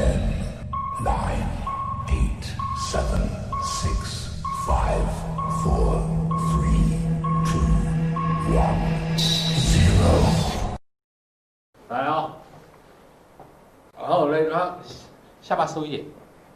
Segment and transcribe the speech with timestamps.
[0.00, 0.16] Ten,
[1.04, 1.44] nine,
[2.08, 2.44] eight,
[2.90, 3.20] seven,
[3.62, 5.04] six, five,
[5.62, 6.00] four,
[6.48, 6.96] three,
[7.44, 7.68] two,
[8.48, 8.80] one,
[9.18, 10.08] zero.
[11.90, 12.30] 来哦，
[13.98, 14.76] 然后嘞，然后
[15.42, 16.04] 下巴收一点，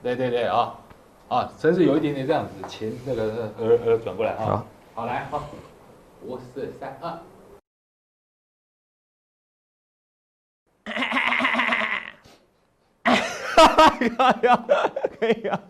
[0.02, 0.72] 对对对啊，
[1.28, 5.42] 啊，身子有一点点这样子，前那个耳耳转过来啊，好，好来好，
[6.22, 7.12] 五四三二。
[13.74, 14.64] 可以啊，
[15.20, 15.60] 可以啊。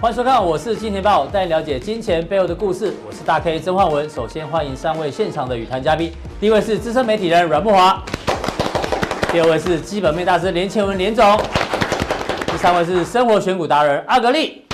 [0.00, 2.94] 欢迎收看，我是金钱豹，带你了解金钱背后的故事。
[3.06, 4.08] 我是大 K 曾焕文。
[4.08, 7.96] 首先欢迎三位现场的与谈嘉宾，第一位是资深媒体人阮慕驊，
[9.32, 11.38] 第二位是基本面大师连干文连总，
[12.46, 14.65] 第三位是生活选股达人阿格力。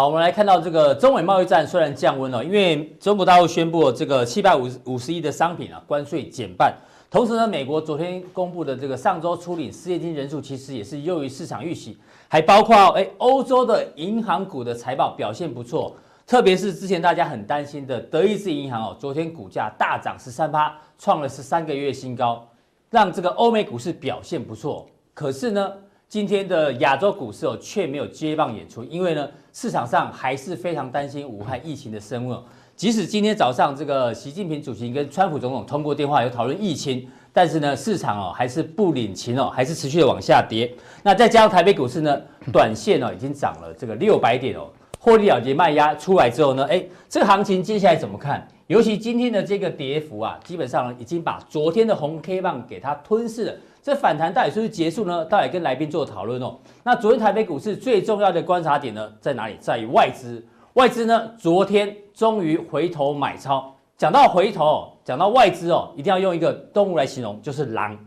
[0.00, 6.74] 好，我们来看到这个中美贸易战虽然降温了，因为中国大陆宣布了这个七百五十五十亿的商品啊关税减半，
[7.10, 15.94] 同时呢，美国昨天公布的这个上周初领失业金人数其实也是优于市场预期，还包括哎欧洲的银行股的财报表现不错，
[16.26, 22.48] 特别是之前大家很担心的德意志银行哦，昨天股价大涨十三趴，创了十三个月新高，
[22.88, 24.86] 让这个欧美股市表现不错。
[25.12, 25.70] 可是呢，
[26.10, 29.28] 今天的亚洲股市哦却没有接棒演出，因为呢。
[29.52, 32.38] 市场上还是非常担心武汉疫情的升温，
[32.76, 40.72] 即使今天早上这个习近平主席跟川普总统通过电话有讨论疫情，但是呢，市场哦还是不领情哦，还是持续的往下跌。
[41.02, 42.16] 那再加上台北股市呢，
[42.52, 44.68] 短线哦已经涨了这个六百点哦，
[45.00, 48.46] 获利了结卖压出来之后呢，哎，这个行情接下来怎么看？
[48.70, 53.52] 尤其今天的这个跌幅啊，基本上已经把昨天的红 K 棒给它吞噬了。
[53.82, 55.24] 这反弹到底是不是结束呢？
[55.24, 56.56] 到底跟来宾做讨论哦。
[56.84, 59.56] 那昨天台北股市最重要的观察点呢，在哪里？
[59.58, 60.40] 在于外资。
[60.74, 63.74] 外资呢，昨天终于回头买超。
[63.96, 67.98] 讲到回头，讲到外资哦，一定要用一个动物来形容，就是狼。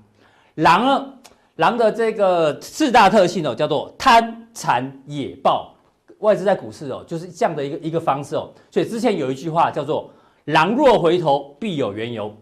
[0.56, 1.14] 狼呢，
[1.58, 5.76] 狼的这个四大特性哦，叫做贪、残、野、暴。
[6.20, 8.50] 外资在股市哦，就是这样的一个一个方式哦。
[8.72, 10.10] 所以之前有一句话叫做
[10.46, 12.34] “狼若回头，必有缘由”，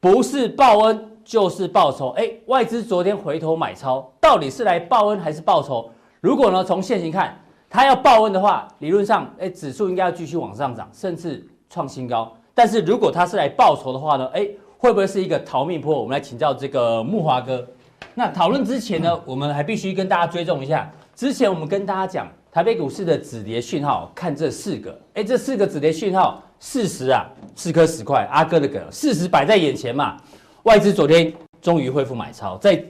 [0.00, 1.10] 不是报恩。
[1.24, 5.90] 就是报仇，哎，外资昨天回头买超，到底是来报恩还是报仇？
[6.20, 7.34] 如果呢，从现行看，
[7.70, 12.30] 它要报恩的话，理论上，哎，指数应该要继续往上涨，甚至创新高。
[12.52, 14.46] 但是如果它是来报仇的话呢，哎，
[14.76, 15.98] 会不会是一个逃命坡？
[15.98, 17.66] 我们来请教这个木华哥。
[18.12, 30.16] 那讨论之前呢，我们还必须跟大家追踪一下，之前我们跟大家讲台北股市的止跌讯号，看这四个，哎，这四个止跌讯号，事实啊，四颗十块，阿哥的梗，事实摆在眼前嘛。
[30.62, 32.82] 外资昨天终于恢复买超，在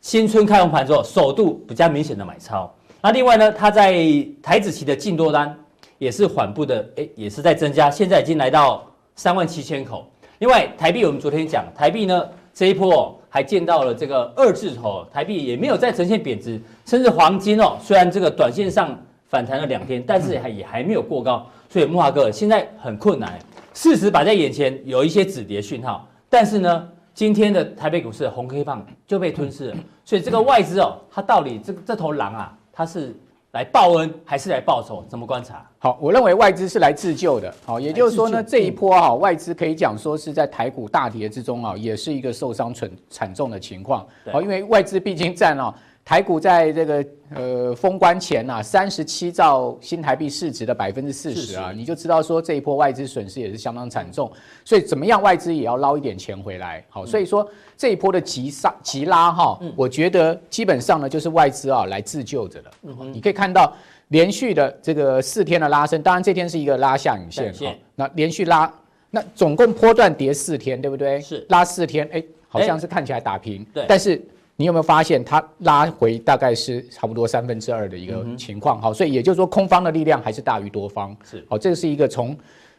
[0.00, 2.72] 新春开红盘之后，首度比较明显的买超。
[3.00, 3.94] 那另外呢，它在
[4.42, 5.56] 台子期的净多单
[5.98, 10.06] 也是缓步的，诶，也是在增加，现在已经来到三万七千口。
[10.38, 18.98] 另外，台币我们昨天讲，台币呢这一波哦，还见到了这个二字头，台币也没有再呈现贬值，甚至黄金哦，虽然这个短线上
[19.28, 21.46] 反弹了两天，但是还也还没有过高。
[21.70, 23.38] 所以木华哥现在很困难，
[23.72, 26.88] 事实摆在眼前，有一些止跌讯号，但是呢。
[27.12, 33.14] 今天的台北股市的红 K 棒就被吞噬了，所以这个外资哦，它到底这这头狼啊，它是
[33.50, 35.04] 来报恩还是来报仇？
[35.06, 35.68] 怎么观察？
[35.80, 37.52] 好，我认为外资是来自救的。
[37.66, 44.06] 好，也就是说呢，这一波哈，外资可以讲说是在台股大跌之中啊，也是一个受伤惨惨重的情况。
[44.32, 45.74] 好，因为外资毕竟占了。
[46.02, 54.30] 台股在这个呃封关前呐、啊，三十七兆新台币市值的百分之四十啊，你就知道说这一波外资损失也是相当惨重，
[54.64, 56.84] 所以怎么样外资也要捞一点钱回来。
[56.88, 62.70] 好，所以说这一波的急杀急拉哈，我觉得基本上呢就是外资啊来自救着的。
[63.12, 63.72] 你可以看到
[64.08, 68.72] 连续的这个四天的拉升，当然这天是一个拉下影线哈，那连续拉，
[69.10, 71.20] 那总共波段跌四天，对不对？
[71.20, 74.20] 是拉四天，哎，好像是看起来打平，对，但是。
[74.60, 78.78] 你有没有发现它拉回大概是差不多三分之二的一个情况？
[78.78, 81.16] 好，所以也就是说空方的力量还是大于多方。
[81.24, 82.36] 是，好，这个是一个从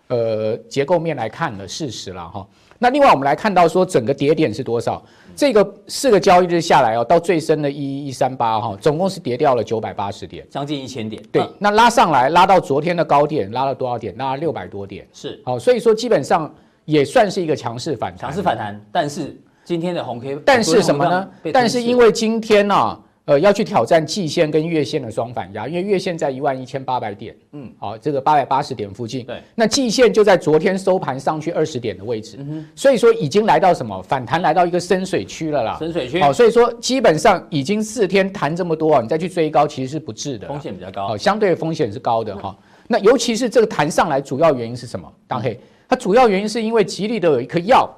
[0.07, 2.47] 呃结构面来看的事实了哈。
[2.77, 5.03] 那另外我们来看到说整个跌点是多少？
[5.35, 11.19] 这个四个交易日下来哦，到最深的一一一三八哈，总共是跌掉了九百八十点，将近一千点。
[11.31, 14.15] 对，那拉上来拉到昨天的高点，拉了多少点？
[14.17, 15.07] 拉了六百多点。
[15.11, 16.53] 是，好，所以说基本上
[16.85, 18.19] 也算是一个强势反弹。
[18.19, 19.35] 强势反弹，但是。
[19.71, 21.29] 今天的红 K，但是什么呢？
[21.53, 34.01] 但是因为今天呢、啊，呃，要去挑战季线跟月线的双反压，因为月线在一万一千八百点，嗯，好，这个八百八十点附近，对，那季线就在昨天收盘上去二十点的位置，嗯哼，所以说已经来到什么？
[34.01, 42.53] 反弹，来到一个深水区了啦，深水区，好，所以说基本上已经四天弹这么多啊，你再去追高其实是不智的，风险比较高，好，相对的风险是高的哈，
[42.89, 45.09] 那尤其是这个弹上来主要原因是什么？
[45.25, 45.57] 当黑。
[45.87, 47.89] 它主要原因是因为吉利的有一颗药，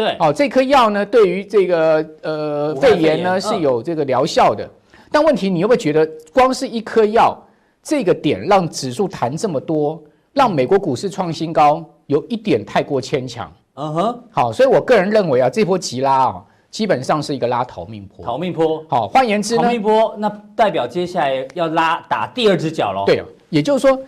[0.00, 4.66] 对，哦，这颗药呢，对于这个呃肺炎呢是有这个疗效的。
[5.12, 7.36] 但问题，你有没有觉得，光是一颗药
[7.82, 10.02] 这个点让指数弹这么多，
[10.32, 13.52] 让美国股市创新高，有一点太过牵强。
[13.74, 18.24] 嗯哼，好，所以我个人认为啊，这波急拉啊，基本上是一个拉逃命坡。
[18.24, 23.04] 逃命坡，好，换言之呢，逃命坡，那代表接下来要拉打第二只脚喽。
[23.04, 24.00] 对，也就是说，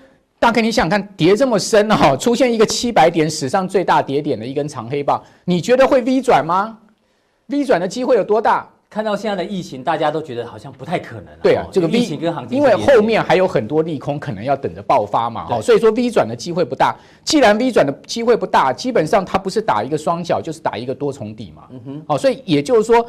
[0.43, 6.77] 大概你想想看，跌这么深哈，出现一个七百点史上最大跌点的一根长黑棒，你觉得会 V 转吗
[7.47, 8.69] ？V 转的机会有多大？
[8.91, 11.27] 看到现在的疫情，大家都觉得好像不太可能。
[11.41, 16.97] 对啊，这个 V 疫情跟行情，因为后面还有很多利空可能要等着爆发嘛，好，所以说 V 转的机会不大。
[17.23, 21.69] 既然 V 转的机会不大，基本上它不是打一个双脚，就是打一个多重底嘛。
[21.71, 23.07] 嗯哼，好，所以也就是说。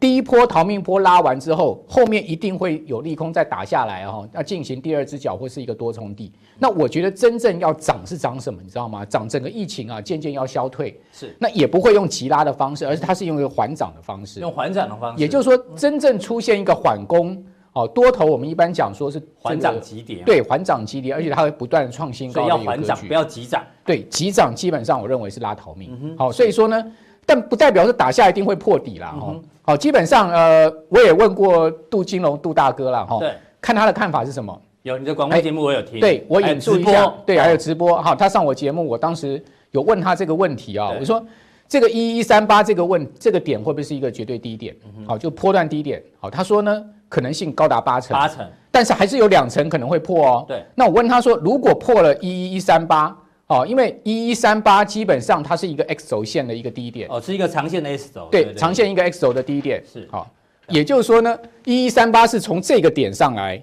[0.00, 6.30] 第一波逃命波拉完之后，后面一定会有利空再打下来哦，要进行第二只脚或是一个多重底。
[6.58, 9.02] 那我觉得真正要涨是涨什么，你知道吗？
[9.04, 11.00] 涨整个疫情啊，渐渐要消退。
[11.10, 14.40] 是，那也不会用急拉的方式，而是它是用一个缓涨的方式。
[14.40, 17.42] 用缓涨的方式，也就是说，真正出现一个缓攻
[17.72, 22.46] 哦，多头我们一般讲说是缓涨急跌，对，缓涨急跌，而且它会不断创新高。
[22.46, 23.64] 要缓涨，不要急涨。
[23.86, 26.14] 对，急涨基本上我认为是拉逃命。
[26.18, 26.92] 好，所以说呢。
[27.26, 29.42] 但不代表是打下一定会破底啦，哈、嗯。
[29.62, 33.18] 好，基本上呃，我也问过杜金龙杜大哥了，哈。
[33.18, 33.32] 对。
[33.60, 34.60] 看他的看法是什么？
[34.82, 35.98] 有你的广播节目我有听。
[35.98, 37.10] 对，我引述一下。
[37.24, 38.14] 对，还有直播哈。
[38.14, 40.92] 他上我节目，我当时有问他这个问题啊。
[41.00, 41.24] 我说
[41.66, 44.76] 这个一一三八这个问这个点会不会是一个绝对低点？
[45.06, 46.02] 好，就波段低点。
[46.20, 48.14] 好，他说呢，可能性高达八成。
[48.14, 48.46] 八成。
[48.70, 50.44] 但是还是有两成可能会破哦。
[50.46, 50.62] 对。
[50.74, 53.16] 那我问他说，如果破了一一一三八？
[53.46, 59.82] 哦，因为一一三八基本上它是一个 X 轴线的一个低点，哦，是一个长线的 X 轴，对，长线一个 X 轴的低点。
[59.90, 60.26] 是，好、哦，
[60.68, 63.62] 也就是说呢，一一三八是从这个点上来，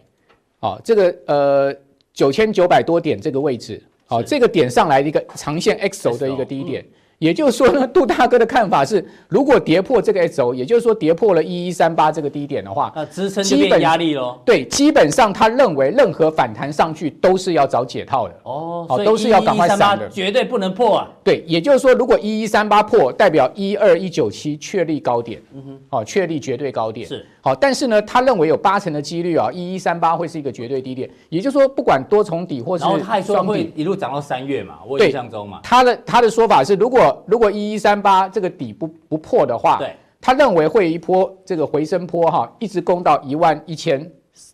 [0.59, 1.75] 哦，这个呃
[2.13, 6.85] 九千九百多点这个位置，好、哦，这个点上来的一个长线 X 轴的一个低点。
[7.21, 14.41] 也就是说呢，杜大哥的看法是，如果跌破这个 X 轴，也就是说跌破了一一三八这个低点的话，那支撑基本压力咯。
[14.43, 18.33] 对，基本上他认为任何反弹上去都是要找解套的。
[18.41, 21.07] 哦，好，都是要赶快上的，绝对不能破啊。
[21.23, 25.39] 对，也就是说，如果一一三八破，代表一二一九七确立高点。
[25.53, 27.07] 嗯哼，好，确立绝对高点。
[27.07, 27.23] 是。
[27.43, 31.07] 好，但是呢，他认为有八成的几率啊，一一三八会是一个绝对低点。
[31.29, 35.59] 也就是说，不管多重底或是双底，然后他还说会一路涨到三月嘛，我印象中嘛。
[35.61, 44.09] 他的他的说法是，如果如果一一三八这个底不不破的话，对，他认为会一波这个回升波哈，一直攻到一万一千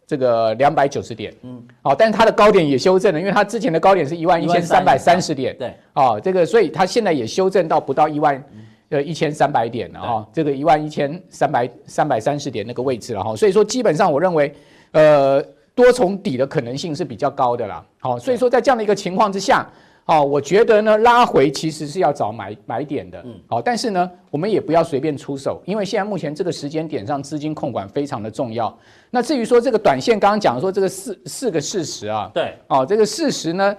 [0.05, 1.33] 这个两百九十点。
[1.43, 5.55] 嗯，好，但是它的高点也修正了，因为它之前的高点是一万一千三百三十点。
[5.57, 8.43] 对，哦，这个所以它现在也修正到不到一万。
[8.89, 14.55] 呃，一千三百点了哈，这个一万一千三百三百三十点那个位置了哈，所以说基本上我认为，
[14.93, 15.43] 呃，
[15.75, 17.85] 多重底的可能性是比较高的啦。
[17.99, 19.67] 好，所以说在这样的一个情况之下，
[20.07, 28.73] 好，我觉得呢，拉回其实是要找买买点的，嗯，好，但是呢，我们也不要随便出手，因为现在目前这个时间点上资金控管非常的重要。
[29.11, 33.75] 那至于说这个短线，刚刚讲说这个四四个事实啊，对，哦，这个事实呢。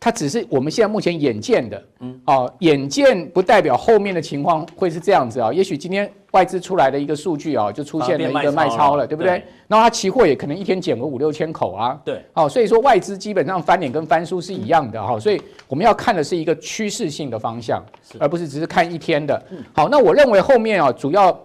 [0.00, 5.52] 它只是我们现在目前眼见的，嗯，哦，眼见不代表后面的情况会是这样子啊。
[5.52, 9.32] 也许今天外资出来的一个数据啊，就出现了一个卖超了，对不对？
[9.68, 15.20] 然后它期货也可能一天减个五六千口啊，对，哦，所以说外资基本上翻脸跟翻书是一样的哈。
[15.20, 15.38] 所以
[15.68, 17.84] 我们要看的是一个趋势性的方向，
[18.18, 19.42] 而不是只是看一天的。
[19.74, 21.38] 好，那我认为后面啊，主要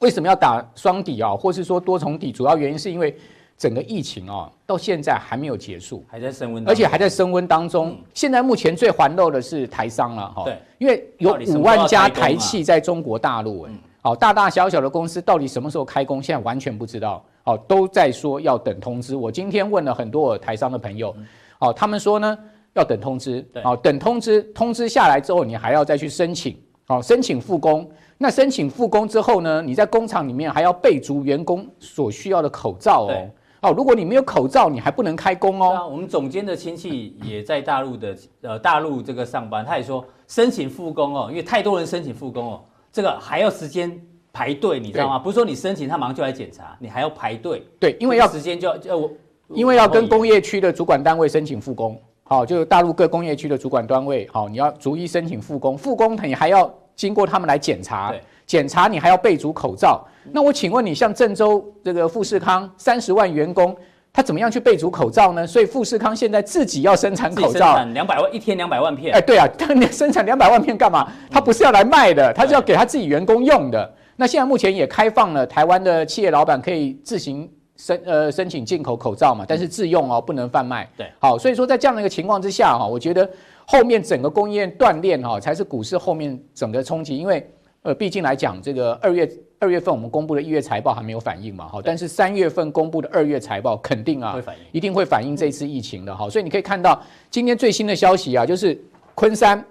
[0.00, 2.30] 为什么要打双底啊，或是说多重底？
[2.30, 3.16] 主要原因是因为。
[3.62, 7.96] 整个疫情啊，到现在还没有结束，还在升温，而且还在升温当中。
[8.12, 19.14] 现在目前最环漏的是台商了哈，对，因为有五万家台企在中国大陆哎，好，大大小小的公司到底什么时候开工，现在完全不知道，哦，都在说要等通知。
[19.14, 21.14] 我今天问了很多台商的朋友，
[21.60, 22.36] 哦，他们说呢
[22.72, 27.88] 要等通知，哦，等通知，通知下来之后，你还要再去申请，哦，申请复工。
[28.18, 33.30] 那申请复工之后呢，你在工厂里面还要备足员工所需要的口罩哦。
[33.62, 35.88] 哦，如果你没有口罩，你还不能开工哦。
[35.88, 43.96] 我们总监的亲戚也在大陆的呃大陆这个上班，他也说申请复工哦，因为太多人申请复工哦，这个还要时间
[44.32, 45.16] 排队，你知道吗？
[45.16, 47.64] 不是说你申请他马上就来检查，你还要排队。
[47.78, 49.10] 对，因为要时间就要就我，
[49.48, 51.96] 因为要跟工业区的主管单位申请复工。
[52.24, 58.12] 好，就是大陆各工业区的主管单位，好，你要逐一申请复工，复工你还要经过他们来检查。
[58.44, 63.76] 检查你还要备足口罩，那我请问你，像郑州这个富士康三十万员工，
[64.12, 65.46] 他怎么样去备足口罩呢？
[65.46, 69.14] 所以富士康现在自己要生产口罩，两百万一天两百万片。
[69.14, 71.10] 哎，对啊，他生产两百万片干嘛？
[71.30, 73.92] 他不是要来卖的，他是要给他自己员工用的。
[74.16, 80.88] 那现在目前也开放了，台湾的企业老板可以自行申呃申请进口口罩嘛，但是自用哦，不能贩卖。
[80.96, 83.28] 对，好，所以说在这样的一个情况之下哈，我觉得。
[83.64, 87.16] 后面整个供应链断裂哈，才是股市后面整个冲击。
[87.16, 87.48] 因为
[87.82, 89.26] 呃，毕竟来讲，这个二月
[89.62, 94.36] 二月份我们公布的一月财报还没有反应嘛，哈，但是三月份公布的二月财报肯定啊，
[94.72, 96.28] 一定会反映这次疫情的哈。
[96.28, 97.00] 所以你可以看到
[97.30, 98.76] 今天最新的消息啊，就是
[99.14, 99.64] 昆山，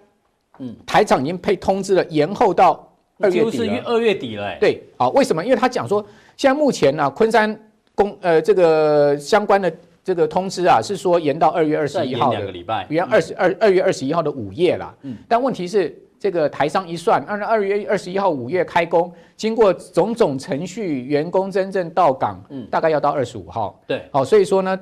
[0.60, 3.84] 嗯，台厂已经被通知了，延后到二月底了。
[3.84, 5.44] 二月底了，对，啊，为什么？
[5.44, 6.02] 因为他讲说，
[6.38, 7.60] 现在目前呢，昆山
[7.94, 9.72] 公呃这个相关的。
[10.04, 14.92] 这个通知啊，是说延到二月二十一号的两个礼拜，延二十二二月二十一号的午夜啦。
[15.04, 23.82] 嗯，但问题是，这个台商一算，按照二月二十一号五月开工，经过种种程序，员工真正到岗，嗯，大概要到二十五号。
[23.88, 24.80] 对，好，所以说呢。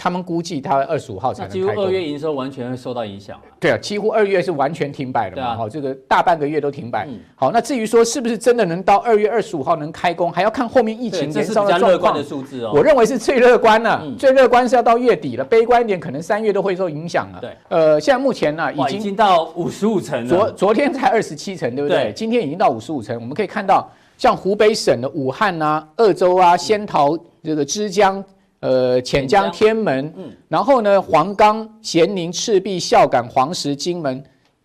[0.00, 1.74] 他们估计他二十五号才能开工。
[1.74, 3.36] 几乎二月营收完全会受到影响。
[3.58, 5.56] 对啊，几乎二月是完全停摆了嘛。
[5.56, 7.04] 好，这个大半个月都停摆。
[7.34, 12.14] 好，那至于说是不是真的能到二月二十五号能开工，还要看后面疫情延烧的状况。
[12.14, 12.70] 的数字哦。
[12.72, 17.40] 我认为是最乐观了，最乐观是要到月底了，悲观一点可能三月都会受影响了。
[17.40, 20.28] 对，呃，现在目前呢，已经到五十五层了。
[20.28, 22.12] 昨昨天才二十七层，对不对？
[22.14, 23.16] 今天已经到五十五层。
[23.20, 28.24] 我们可以看到，像湖北省的武汉啊、鄂州啊、仙桃、这个枝江。
[28.60, 34.20] 呃，潜江、天门，嗯，然后呢，黄冈、咸宁、赤壁、孝感、黄石、金门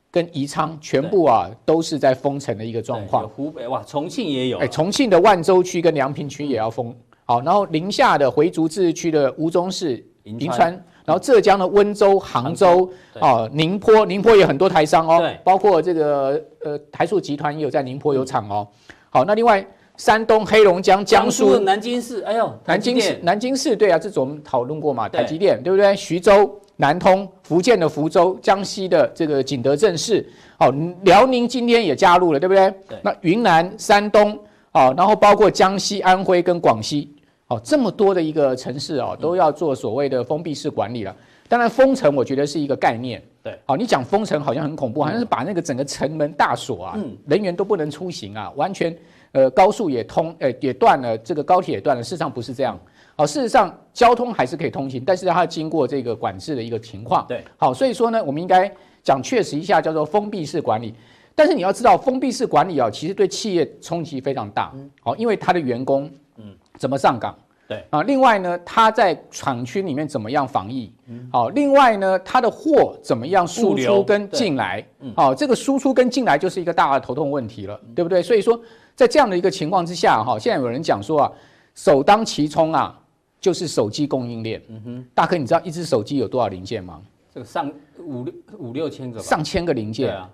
[0.10, 3.30] 跟宜昌，全部啊都是在封城的一个状况。
[3.30, 6.96] 湖北哇，重庆也有，哎，重庆的万州区跟梁平区也要封。
[7.26, 10.72] 好，然后宁夏的回族自治区的吴忠市、银川，
[11.06, 18.68] 然后浙江的温州、杭州，哦，宁波，宁波也有很多台商哦，对，包括这个呃台塑集团也有在宁波有厂哦。
[19.12, 19.64] 好，那另外。
[19.98, 25.96] 山东、黑龙江、江苏、南京市，哎呦，南京市，南京市，对啊，这种我们讨论过嘛，台积电，对不对？
[25.96, 30.28] 徐州、南通、福建的福州、江西的这个景德镇市，
[30.60, 30.74] 哦，
[31.04, 32.74] 辽宁今天也加入了，对不对？
[32.90, 32.98] 对。
[33.04, 34.38] 那云南、山东，
[34.72, 37.14] 哦，然后包括江西、安徽跟广西，
[37.48, 41.16] 哦，这么多的一个城市哦，都要做所谓的封闭式管理了。
[41.48, 46.98] 当然，封城我觉得是一个概念，对，好，你讲封城好像很恐怖，好像是把那个整个城门大锁啊，
[47.28, 48.96] 人员都不能出行啊，完全。
[49.34, 52.04] 呃，高速也通，呃，也断了，这个高铁也断了。
[52.04, 52.80] 事实上不是这样，
[53.16, 57.26] 好，事实上交通还是可以通行，但是它要经过这个管制的一个情况。
[57.28, 58.72] 对，好，所以说呢，我们应该
[59.02, 60.94] 讲确实一下，叫做封闭式管理。
[61.34, 64.72] 但是你要知道，封闭式管理啊，其实对企业冲击非常大。
[65.02, 67.36] 好，因为他的员工，嗯，怎么上岗？
[67.68, 70.94] 对啊，另外呢，他在厂区里面怎么样防疫？
[71.32, 74.86] 好，另外呢，他的货怎么样输出跟进来？
[75.16, 78.22] 好，这个输出跟进来就是一个大的头痛问题了，对不对？
[78.22, 78.62] 所以说。
[78.96, 81.32] 在这样的一个情况之下，哈，现在有人讲说啊，
[81.76, 83.00] 首当其冲啊，
[83.40, 84.62] 就是手机供应链。
[84.70, 87.02] 嗯哼，大哥，你知道一只手机有多少零件吗？
[87.34, 90.08] 这个上五六五六千个，上千个零件。
[90.08, 90.30] 对啊，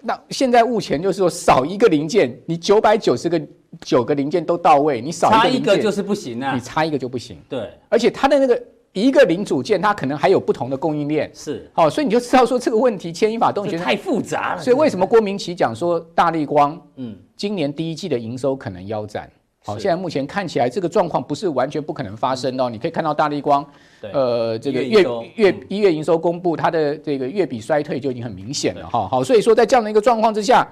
[0.00, 3.40] 那现在目前就是说少一个零件，你九百九十个
[3.82, 7.38] 九个零件都到位，你少一个零件，差一个就是不行啊，你差一个就不行。
[7.48, 8.62] 对，而且它的那个
[9.00, 11.30] 一个零组件，它可能还有不同的供应链。
[11.34, 14.62] 是，好，所以你就知道说这个问题牵一发动全身，太复杂了。
[14.62, 17.16] 所以为什么郭明奇讲说大立光，嗯。
[17.36, 19.30] 今年第一季的营收可能腰斩，
[19.64, 22.68] 好，现在目前看起来这个状况不是完全不可能发生哦。
[22.68, 23.64] 你可以看到大立光，
[24.12, 25.04] 呃，这个月
[25.36, 29.06] 月一月营收公布，它的这个月比衰退就已经很明显了哈。
[29.06, 30.66] 好，所以说在这样的一个状况之下，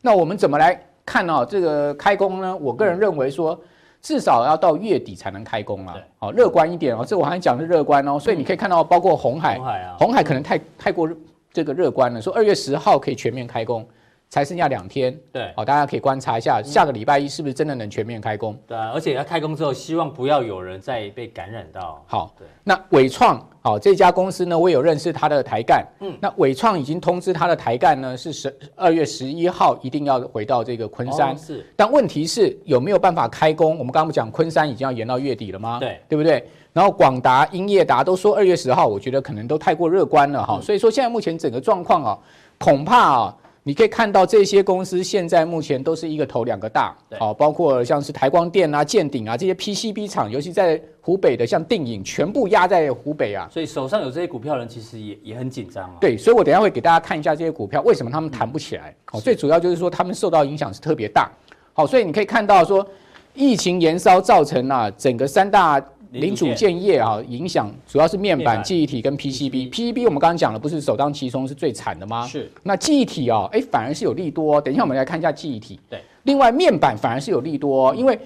[0.00, 1.44] 那我们怎么来看呢？
[1.44, 2.56] 这个开工呢？
[2.56, 3.60] 我个人认为说，
[4.02, 5.96] 至少要到月底才能开工啊。
[6.18, 8.18] 好，乐观一点哦，这我还讲的乐观哦。
[8.18, 9.58] 所以你可以看到，包括红海，
[9.98, 11.08] 红海可能太太过
[11.52, 13.86] 这个乐观了，说二月十号可以全面开工。
[14.32, 18.58] 才剩下两天，对，好，大家可以观察一下，下个礼拜一是不是真的能全面开工？
[18.66, 22.02] 对啊，而且要开工之后，希望不要有人再被感染到。
[22.06, 33.72] 好，对，那伟创，好，这家公司呢，我有认识他的台干，嗯，那伟创已经通知他的台干呢，是十二月十一号一定要回到这个昆山，是，但问题是有没有办法开工？
[33.72, 35.78] 我们刚刚不讲昆山已经要延到月底了吗？
[35.78, 36.42] 对，对不对？
[36.72, 42.18] 然后广达、英业达都说二月十号，我觉得可能都太过乐观了哈，所以说现在目前整个状况啊，
[42.58, 43.36] 恐怕啊。
[43.64, 53.48] 你可以看到这些公司现在目前都是一个头两个大，好，包括像是台光电啊、建鼎啊这些 PCB 厂，尤其在湖北的像定影，全部压在湖北啊。
[53.52, 55.96] 所以手上有这些股票的人其实也也很紧张啊。
[56.00, 58.92] 对，所以我等一下会给大家看一下这些股票为什么他们弹不起来。
[59.04, 61.30] 好，最主要就是说他们受到影响是特别大。
[61.72, 62.84] 好，所以你可以看到说
[63.32, 65.80] 疫情延烧造成啊整个三大。
[66.12, 69.70] 零组件业啊，影响主要是面板、记忆体跟 PCB。
[69.70, 72.26] PCB 我们刚刚讲了，不是首当其冲是最惨的吗？
[72.26, 72.50] 是。
[72.62, 74.60] 那记忆体啊，哎，反而是有利多。
[74.60, 75.80] 等一下我们来看一下记忆体。
[75.88, 76.00] 对。
[76.24, 78.18] 另外面板反而是有利多，因为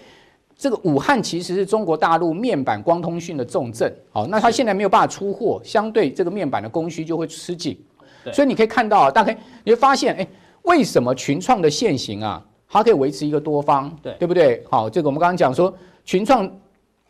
[0.57, 3.93] 这个武汉其实是中国大陆面板光通讯的重镇。
[4.11, 7.79] 好，那它现在没有办法出货，相对这个面板的供需就会吃紧。
[8.25, 8.33] 对。
[8.33, 10.27] 所以你可以看到，啊大概你会发现，哎，
[10.63, 13.97] 为什么群创的线型啊，它可以维持一个多方？
[14.03, 14.61] 对，对不对？
[14.69, 15.73] 好，这个我们刚刚讲说
[16.05, 16.51] 群创。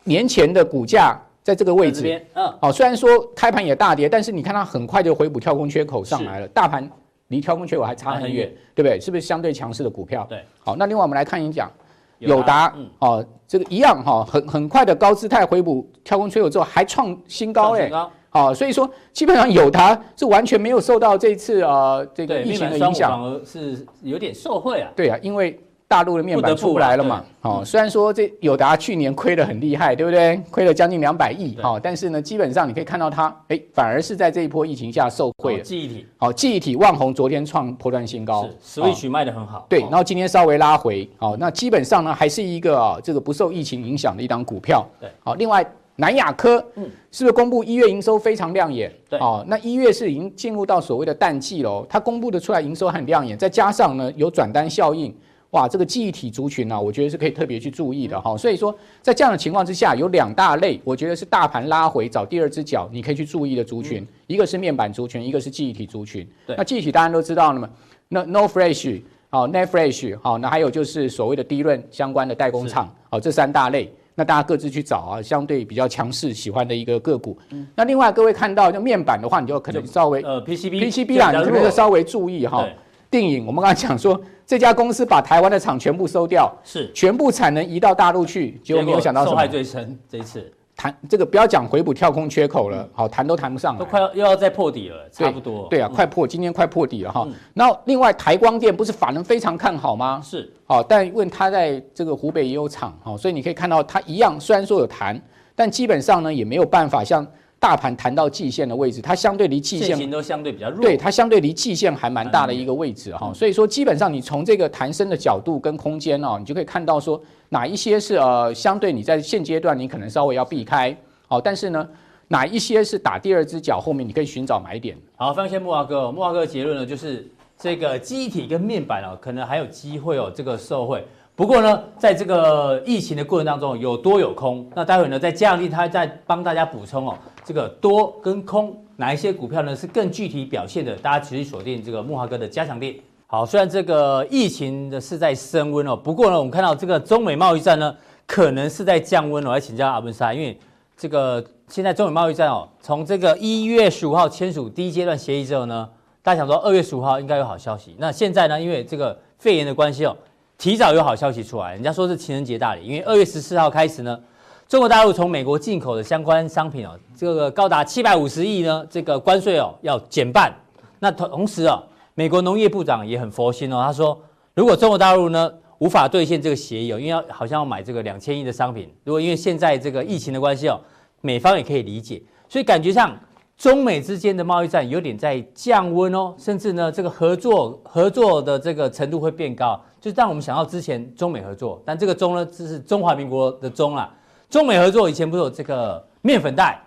[0.07, 6.89] 年前的股价在这个位置，嗯，好，虽然说开盘也大跌，但是你看它很快就回补跳空缺口上来了，大盘
[7.27, 8.99] 离跳空缺口还差很远，对不对？
[8.99, 10.25] 是不是相对强势的股票？
[10.29, 11.71] 对，好，那另外我们来看一讲
[12.19, 17.91] 友达，哦，这个一样哈，很很快的高姿态回补跳空缺口之后还创新高哎，
[18.29, 25.59] 好，所以说基本上友达是完全没有受到这次呃这个疫情的影响，反而是有点受惠啊，对啊，因为。
[25.87, 27.23] 大陆的面板出不来了嘛？
[27.41, 30.35] 哦，虽然说这友达去年亏得很厉害，对不对？
[30.51, 35.63] 亏了将近两百亿，好，但是呢，基本上你可以看到它，哎，反而是在这一波疫情下受惠了。
[35.63, 39.65] 记忆体，好，记忆体旺宏昨天创波段新高，Switch 卖得很好。
[39.69, 44.85] 对，然后今天稍微拉回，好，那基本上呢，还是一个啊，这个不受疫情影响的一档股票。
[44.99, 45.65] 对，好，另外
[45.95, 48.91] 南亚科，嗯，是不是公布一月营收非常亮眼？
[49.09, 55.15] 对，哦，那一月是已经进入到所谓的淡季喽，它公布的出来营收很亮眼，再加上呢有转单效应。
[55.51, 58.35] 哇，这个记忆体族群呢、啊，我觉得是可以特别去注意的哈。
[58.35, 66.27] 所以说，在这样的情况之下，有两大类，我觉得是大盘拉回找第二只脚，你可以去注意的族群，一个是面板族群，一个是记忆体族群。
[66.45, 67.69] 对，那记忆体大家都知道了嘛，
[68.09, 77.37] 那 NOR Flash 好，NAND Flash 好，那还有就是所谓的 DRAM 相关的代工厂，好，这三大类，那大家各自去找啊，相对比较强势喜欢的一个个股。
[77.73, 82.67] 那另外各位看到就面板的话，你就可能稍微呃 PCB PCB 啦，你可能就稍微注意哈。
[83.09, 84.19] 定颖，我们刚才讲说。
[84.45, 89.31] 这家公司把台湾的厂全部收掉，是全部产能移到大陆去，结果没有想到什么？
[89.31, 95.67] 受害最深这一次谈这个不要讲回补跳空缺口了，好谈都谈不上了，都快要又要再破底了，差不多。
[95.69, 97.27] 对啊，快破，今天快破底了哈。
[97.53, 100.21] 然后另外台光电不是法人非常看好吗？
[100.23, 105.21] 是，好，但问他在这个湖北也有厂，好，所以你可以看到他一样，虽然说有谈，
[105.53, 107.27] 但基本上呢也没有办法像。
[107.59, 120.95] 大盘弹到季线的位置，它相对离季线都相对比较弱，对，它相对离季线还蛮大的一个位置哈，所以说基本上你从这个弹升的角度跟空间哦，你就可以看到说哪一些是呃相对你在现阶段你可能稍微要避开，
[121.27, 121.87] 好，但是呢
[122.27, 124.95] 哪一些是打第二只脚后面你可以寻找买点。
[125.15, 131.03] 好，非常谢谢木华哥，木华哥的结论呢就是这个记忆体跟面板哦，可能还有机会哦，这个受惠。
[131.37, 134.67] 不过呢，在这个疫情的过程当中，有多有空。
[134.75, 140.95] 那待会呢，在嘉良他再帮大家补充哦，这个多跟空哪一些股票呢是更具体表现的？
[140.95, 142.99] 大家持续锁定这个木华哥的加强錠。
[143.27, 149.51] 好，虽然这个疫情的是在升温哦，不过呢，我们看到这个中美贸易战呢，可能是在降温哦。
[149.51, 150.57] 来请教阿文莎，因为
[150.97, 155.87] 这个现在中美贸易战哦，从这个一月十五号签署第一阶段协议之后呢，
[156.23, 157.95] 大家想说二月十五号应该有好消息。
[157.99, 160.17] 那现在呢，因为这个肺炎的关系哦。
[160.57, 164.19] 提早有好消息出来，人家说是情人节大礼，因为二月十四号开始呢，
[164.67, 170.51] 中国大陆从美国进口的相关商品哦，这个高达七百五十亿呢，这个关税哦要减半。
[170.97, 171.83] 那同时哦，
[172.15, 174.19] 美国农业部长也很佛心哦，他说
[174.55, 180.81] 如果中国大陆呢无法兑现这个协议哦，因为要好像要买这个两千亿的商品，如果因为现在这个疫情的关系哦，
[181.21, 183.15] 美方也可以理解，所以感觉上。
[183.57, 194.13] 中美之间的贸易战有点在降温哦，甚至呢，这个合作合作的这个程度会变高，就让我们想到之前中美合作，但这个中呢，这是中华民国的中啦。
[194.49, 196.81] 中美合作以前不是有这个面粉袋，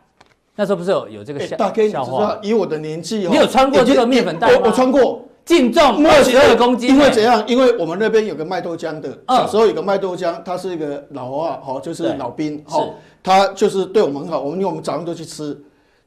[0.57, 2.39] 那时候不是有有这个小、欸、大 K, 笑话？
[2.43, 4.61] 以我的年纪哦，你有穿过这个面粉袋吗？
[4.63, 6.91] 我我穿过，净重二十二公斤。
[6.91, 7.45] 因为怎样？
[7.47, 15.61] 因为我们那边有个卖豆浆的，小时候有个卖豆浆，他是一个老啊，好，就是老兵，好，他就是对我们很好，我们因为我们早上都去吃。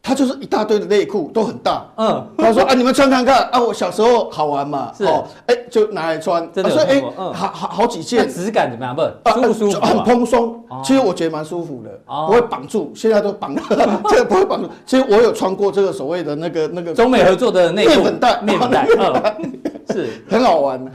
[0.06, 1.86] 他就是一大堆的内裤，都很大。
[1.96, 4.92] 嗯，他说啊，你们穿看看啊，我小时候好玩嘛。
[4.98, 6.46] 是哦，哎，就拿来穿。
[6.52, 6.70] 真的。
[6.70, 8.30] 所以哎，好好好几件。
[8.30, 8.94] 质感怎么样？
[8.94, 9.80] 不，舒服舒服。
[9.80, 11.90] 很蓬松，其实我觉得蛮舒服的，
[12.28, 12.92] 不会绑住。
[12.94, 13.62] 现在都绑了，
[14.10, 14.70] 这个不会绑住。
[14.86, 17.92] 其实我有穿过这个所谓的那个那个中美合作的内裤。
[17.92, 18.86] 面粉袋，面粉袋，
[19.94, 20.86] 是 很好玩。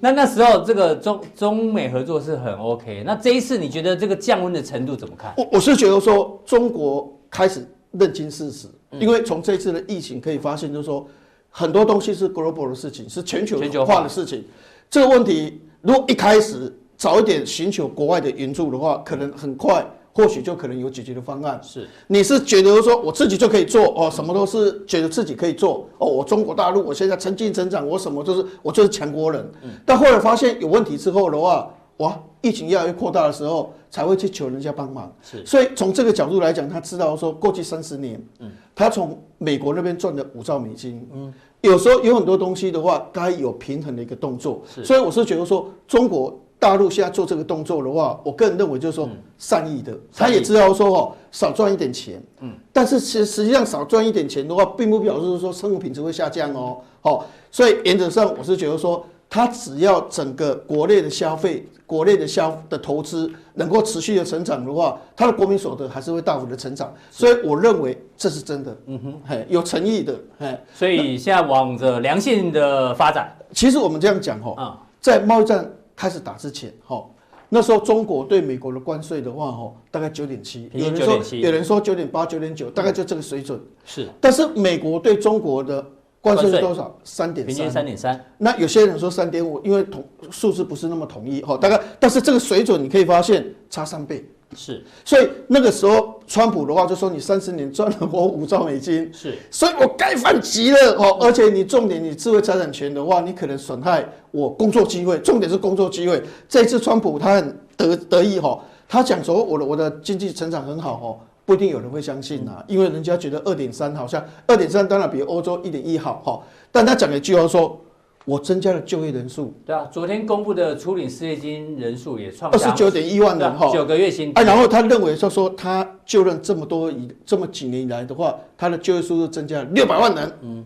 [0.00, 3.02] 那那时候这个中中美合作是很 OK。
[3.04, 5.34] 那这一次你觉得这个降温的程度怎么看？
[5.36, 7.68] 我我是觉得说中国开始。
[7.98, 11.06] 认清事实，因为从这次的疫情可以发现，就是说
[11.50, 14.44] 很多东西是 global 的事情，是全球化的事情。
[14.90, 21.60] 这个问题如果一开始早一点寻求国外的援助的话，可能很快，或许就可能有解决的方案。
[21.62, 29.44] 是，你是觉得说我自己就可以做哦，什么都是觉得自己可以做哦，我中国大陆我现在成绩成长，我什么都是我就是强国人。
[29.84, 32.20] 但后来发现有问题之后的话，哇！
[32.44, 35.10] 疫情越来越扩大的时候，才会去求人家帮忙。
[35.22, 44.60] 是，所以从这个角度来讲，他知道说过去三十年，嗯，他从美国那边赚了五兆美金，嗯，有时候有很多东西的话，该有平衡的一个动作。
[44.74, 59.02] 是，所以我是觉得说，中国大陆现在做这个动作的话，我个人认为就是说善意的，他也知道说哦，少赚一点钱，嗯，但是实实际上少赚一点钱的话，并不表示说生活品质会下降哦，好，所以原则上我是觉得说。
[59.34, 66.94] 它只要整个国内的消费、国内的消的投资能够持续的成长的话，它的国民所得还是会大幅的成长。
[67.10, 70.56] 所以我认为这是真的，嗯哼，嘿，有诚意的，嘿。
[70.72, 73.28] 所以现在往着良性的发展。
[73.50, 77.04] 其实我们这样讲哈，啊，在贸易战开始打之前，哈，
[77.48, 83.60] 那时候中国对美国的关税的话，哈，大概九点七，有人说有人说九点八、九点九，大概就这个水准。
[83.84, 85.84] 是，但是美国对中国的。
[86.24, 86.98] 关税是多少？
[87.04, 88.24] 三点三，平均三点三。
[88.38, 91.54] 那有些人说三点五，因为统数字不是那么统一哈。
[91.54, 94.26] 大概，但是这个水准你可以发现差三倍。
[94.56, 99.12] 是，所以那个时候川普的话就说你三十年赚了我五兆美金。
[99.12, 101.18] 是，所以我该反击了哦。
[101.20, 105.18] 而且你重点，你智慧财产权的话，你可能损害我工作机会。
[105.18, 106.22] 重点是工作机会。
[106.48, 108.58] 这一次川普他很得得意哈，
[108.88, 111.08] 他讲说我的我的经济成长很好哦。
[111.44, 116.40] 不一定有人会相信啊，因为人家觉得二点三好像二点三当然比欧洲一点一好哈，
[116.72, 117.78] 但他讲了一句话说，
[118.24, 119.52] 我增加了就业人数。
[119.66, 124.32] 对啊，昨天公布的初领失业金人数也创二十九点一万人哈，九个月薪。
[124.34, 130.32] 哎，然后他认为说说他就任这么多以这么几年以来的话，他的就业数增加了六百万人。
[130.40, 130.64] 嗯。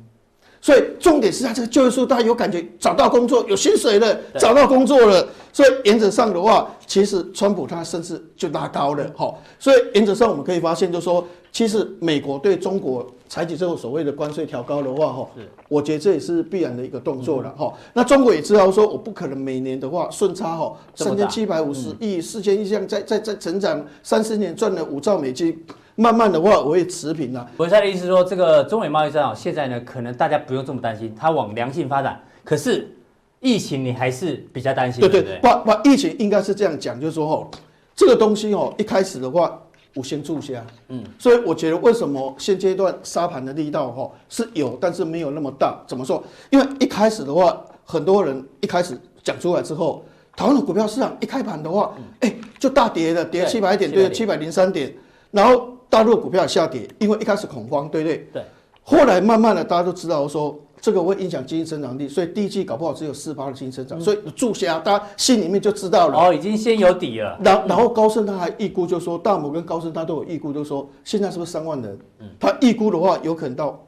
[0.61, 5.27] 所以重点是他这个就业数，大家有感觉找到工作，有薪水了，找到工作了。
[5.53, 9.33] 所以原则上的话，其实川普他甚至就拉高了哈。
[9.59, 15.29] 所以原则上我们可以发现，就是说，其实美国对中国采取这种所谓的关税调高的话，哈，
[15.69, 17.73] 我觉得这也是必然的一个动作了哈。
[17.95, 25.65] 那中国也知道说，我不可能每年的话顺差哈三千七百五十亿、四千亿这样在在在成长，三十年赚了五兆美金。
[26.01, 27.45] 慢慢的话，我会持平了。
[27.57, 32.23] 文山的意思说，这个中美贸易战啊，现在呢，可能大家不用这么担心，它往良性发展。
[32.45, 32.97] 可是
[33.41, 35.01] 疫情你还是比较担心。
[35.01, 37.49] 对对对，不不，疫情应该是这样讲，就是说哦，
[37.97, 39.61] 这个东西哦，一开始的话，
[39.93, 40.65] 我先注下。
[40.87, 45.83] 嗯，所以我觉得为什么现阶段沙盘的力道哈是有，但是没有那么大。
[45.89, 46.23] 怎么说？
[46.51, 50.05] 因为一开始的话，很多人一开始讲出来之后，
[50.37, 54.95] 台湾的股票市场一开盘的话，哎，就大跌了，跌七百点，对，七百零三点，
[55.33, 55.77] 然后。
[55.91, 58.29] 大陆股票下跌，因为一开始恐慌，对不对？
[58.33, 58.43] 对。
[58.83, 66.19] 后来慢慢的，大家都知道说这个会影响经济增长率，所以第一季搞不好只有四八的经济增长，嗯、所以注下，大家心里面就知道了。
[66.19, 67.39] 哦，已经先有底了。
[67.45, 71.99] 然然后高盛他还预估，就说大摩跟高盛他都有预估，就说现在是不是三万人？
[72.21, 72.29] 嗯。
[72.41, 73.79] 他预估的话，有可能到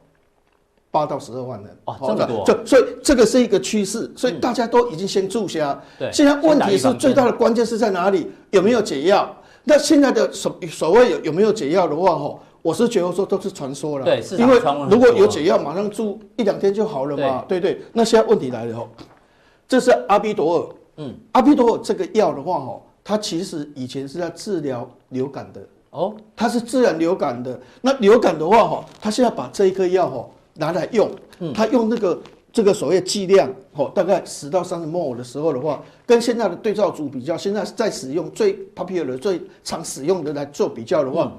[0.91, 1.77] 八到十二万人。
[1.85, 2.45] 哦，这么多。
[2.45, 5.81] 就所以这个是一个趋势，所以大家都已经先注下。
[5.97, 6.13] 对、嗯。
[6.13, 8.29] 现在问题是最大的关键是在哪里？
[8.51, 9.35] 有没有解药？
[9.63, 14.05] 那现在的所所谓有有没有解药的话，吼，我是觉得说都是传说了。
[14.05, 17.45] 对，因为如果有解药，马上住一两天就好了嘛。
[17.47, 17.81] 对对，对。
[17.93, 18.89] 那现在问题来了，吼，
[19.67, 20.75] 这是阿比朵尔。
[20.97, 25.61] 嗯，阿比朵尔这个药的话，吼，它其实以前是在治疗流感的。
[25.91, 27.59] 哦，它是治疗流感的。
[27.81, 31.09] 那流感的话，吼，它现在把这一颗药，吼，拿来用，
[31.53, 32.19] 它用那个。
[32.53, 41.31] 这个所谓剂量，哦，大概十到三十 ml 的时候的话，跟现在的对照组比较，现在在使用最 popular 最常使用的来做比较的话，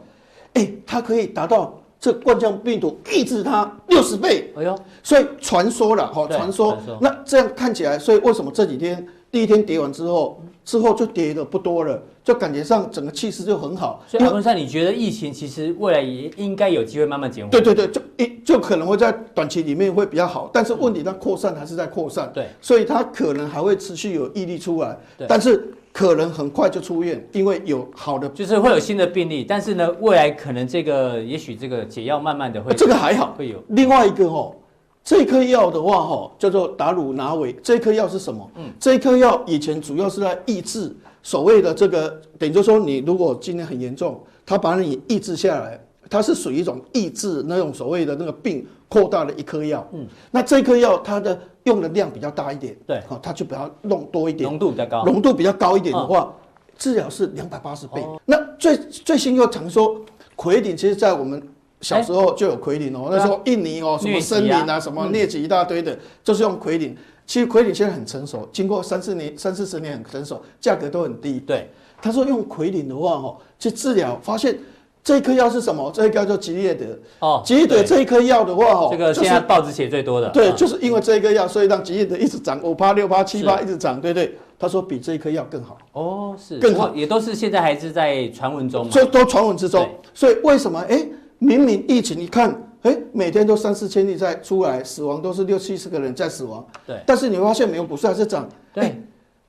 [0.55, 4.53] 哎、嗯，它可以达到这冠状病毒抑制它六十倍。
[4.57, 6.79] 哎呦，所以传说了，哈，传说。
[7.01, 12.01] 那这样看起来，所以为什么这几天第一天跌完之后，之后就跌的不多了？
[12.25, 17.51] 就感觉上整个气势就很好，所以阿文山，你觉得疫情其实未来也应该有机会慢慢减缓？
[17.51, 24.97] 对对对，就一就可能会在短期里面会比较好，但是问题它扩散还是在扩散，对，所以它可能还会持续有毅力出来，
[25.27, 33.61] 但是可能很快就出院，因为有好的，就是会有新的病例，但是呢，未来可能这个也许这个解药慢慢的会，这个还好会有。
[33.71, 34.55] 另外一个哦，
[35.05, 38.49] 这颗药的话哈，叫做达鲁拿韦，这颗药是什么？
[38.57, 40.95] 嗯，这颗药以前主要是在抑制。
[41.25, 49.87] 所谓的这个，等于就说，你如果今天很严重，它把你抑制下来，它是属于一种抑制那种所谓的那个病扩大的一颗药。
[49.93, 56.35] 嗯，那这颗药它的用的量比较大一点，对，好，它就比较弄多一点，浓度比较高，浓度比较高一点的话，哦、
[56.77, 58.01] 治疗是两百八十倍。
[58.01, 60.01] 哦、那最最新又常说，
[60.35, 61.41] 奎鼎其实在我们
[61.83, 66.97] 小时候就有奎宁哦，欸、那时候印尼哦，什么森林啊，啊什么疟疾一大堆的，嗯、就是用奎宁。
[67.27, 71.39] 其实奎宁现在很成熟，经过三四年、三四十年很成熟，价格都很低。
[71.41, 74.59] 对，他说用奎宁的话，哦，去治疗，发现
[75.05, 75.91] 这一颗药是什么？
[75.95, 76.85] 这一颗叫做吉列德。
[77.21, 80.29] 哦，吉列德这一颗药的话，哦，这个现在报纸写最多的。
[80.31, 84.37] 对，就是因为这一颗药，所以让吉列德一直涨，五趴、六趴、七趴一直涨，对对。
[84.59, 85.77] 他说比这一颗药更好。
[85.93, 88.93] 哦，是更好，也都是现在还是在传闻中嘛。
[88.93, 89.89] 就都传闻之中。
[90.15, 90.79] 所以为什么？
[90.89, 91.05] 哎，
[91.43, 92.57] 明明疫情，一看。
[92.83, 96.67] 哎，每天都三四千例在出来，死亡都是六七十个人在死亡。
[96.85, 98.49] 对，但是你发现没有，股市还是涨。
[98.73, 99.01] 对，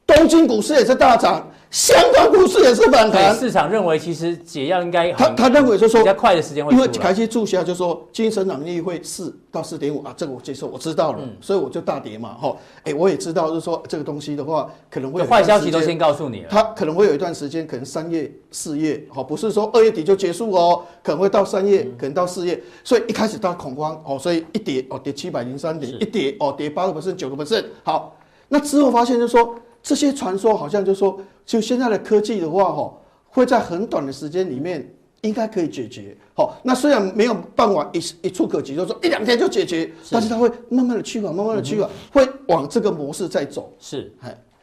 [0.06, 1.50] 东京股市也是大涨。
[1.72, 28.16] 香港股市也是反弹，市场认为其实解药应该他他认为就是说比较快的时间会，因为凯西注下就说经济成长率会四到四点五啊，这个我接受，我知道了，嗯、所以我就大跌嘛，哈，哎，我也知道就是说这个东西的话可能会有坏消息都先告诉你了，它可能会有一段时间，可能三月四月，哈，不是说二月底就结束哦，可能会到三月，可能到四月，所以一开始大家恐慌哦，所以一跌哦跌七百零三点，一跌哦跌八个 percent 九个 percent，好，
[28.50, 29.56] 那之后发现就是说。
[29.84, 32.94] 这些传说好像就说，就现在的科技的话，哈，
[33.28, 34.90] 会在很短的时间里面
[35.22, 36.16] 应该可以解决。
[36.34, 43.74] 好，那虽然没有办法一一触可及，就是说一两天就解决，但是它会慢慢的趋缓，慢慢的趋缓，会往这个模式在走。
[43.78, 44.10] 是，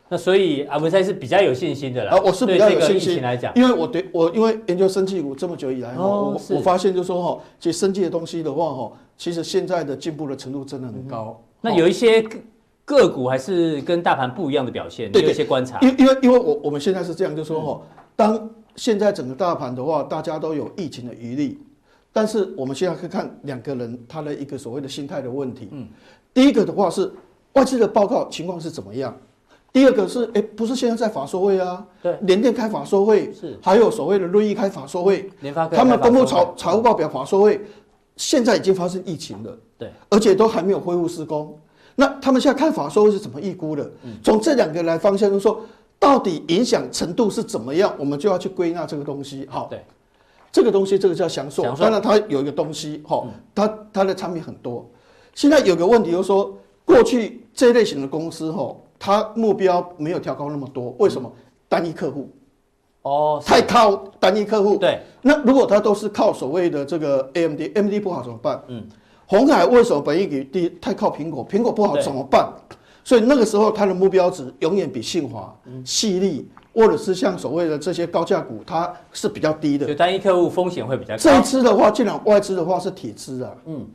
[0.09, 2.16] 那所以阿文赛是比较有信心的啦。
[2.16, 11.38] 啊，我是比较有信心来讲，因为我对我因为研究生技股这么久以来，哦，我我发现就是说哈，其实生技的东西的话，哈，其实现在的进步的程度真的很高。
[11.61, 12.24] 那有一些。
[12.98, 15.79] 个股还是跟大盘不一样的表现，对，有一些观察。
[15.81, 17.83] 因因为因为我我们现在是这样，就是说哈，
[18.16, 21.59] 当现在整个大盘的话，大家都有疫情的余力，
[22.12, 25.68] 但是我们现在可以看两个人他的一个所谓的心态的问题。
[25.70, 25.87] 嗯，
[26.35, 27.12] 第一个的话是
[27.53, 29.16] 外资的报告情况是怎么样？
[29.72, 31.87] 第二个是哎，不是现在在法说会啊？
[32.03, 37.61] 对，联电开法说会是，还有所谓的瑞昱开法说会，联发科他们公布财财务报表法说会，
[38.16, 41.57] 现在已经发生疫情了，对，而且都还没有恢复施工。
[42.01, 43.89] 那他们现在看法说是怎么预估的？
[44.25, 45.61] 从这两个来方向，就是说
[45.99, 49.47] 到底影响程度是怎么样，我们就要去归纳这个东西。
[49.51, 49.85] 好，对，
[50.51, 53.23] 这个东西这个叫享受，当然它有一个东西，哈，
[53.55, 54.89] 它它的产品很多。
[55.35, 61.31] 现在有个问题就是说，过去这类型的公司，哈，它目标没有调高那么多，为什么？
[61.69, 62.31] 单一客户，
[63.03, 64.79] 哦，太靠单一客户。
[64.79, 68.63] 对，那如果它都是靠所谓的这个 AMD，AMD 不好怎么办？
[68.69, 68.87] 嗯。
[69.31, 70.77] 鸿海为什么本益比低？
[70.81, 72.53] 太靠苹果，苹果不好怎么办？
[73.05, 79.87] 所以那个时候它的目标值永远比信华、矽力或者是像所谓的这些高价股，它是比较低的。
[79.87, 81.19] 就单一客户风险会比较高。
[81.21, 83.87] 这一支的话，既然外资的话是铁资啊，嗯，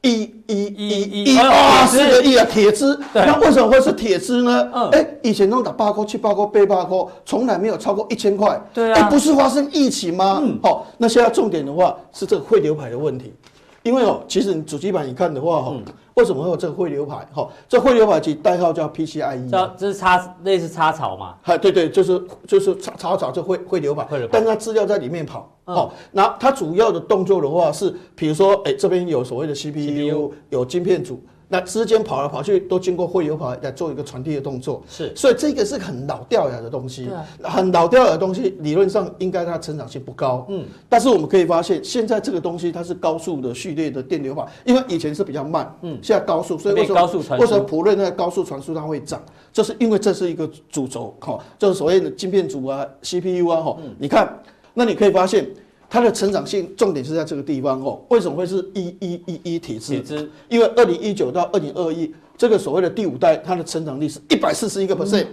[0.00, 2.98] 一一一一二四个亿啊，铁资。
[3.12, 4.70] 那为什么会是铁资呢？
[4.72, 8.58] 嗯，哎，以前都打八块、七八块、八八块，从来没有超过一千块。
[8.72, 10.40] 对啊，不是发生疫情吗？
[10.42, 13.34] 嗯，好，那现在重点的话是这个汇流牌的问题。
[13.82, 15.74] 因为哦，其实你主机板你看的话哈，
[16.14, 17.26] 为什么会有这个汇流排？
[17.32, 19.50] 哈，这汇流排其实代号叫 PCIe。
[19.50, 21.34] 这这是插类似插槽嘛？
[21.42, 25.50] 哈，对对，就是就是插插槽就汇汇流排，但它资料在里面跑。
[25.64, 31.22] 哦，那它主要的动作的话是，比如说，哎，这边有所谓的 CPU，有晶片组。
[31.52, 37.10] 那之间跑来跑去都经过汇流排来做一个传递的动作，是，所以这个是很老掉牙的东西，
[37.42, 49.22] 很老掉牙的东西，理论上应该它成长性不高，嗯，但是我们可以发现，现在这个东西它是高速的序列的电流法，因为以前是比较慢，嗯，现在高速，所以为什么高速为什么普瑞那个高速传输它会涨？
[49.52, 55.46] 就是因为这是一个主轴，哈，就是所谓的晶片组啊，CPU 啊，哈，你看，那你可以发现。
[55.92, 59.92] 它的成长性重点是在这个地方哦，为什么会是一一一一铁资？
[59.92, 65.26] 铁资，因为二零一九到二零二一这个所谓的第五代，它的成长率是一百四十一个 percent，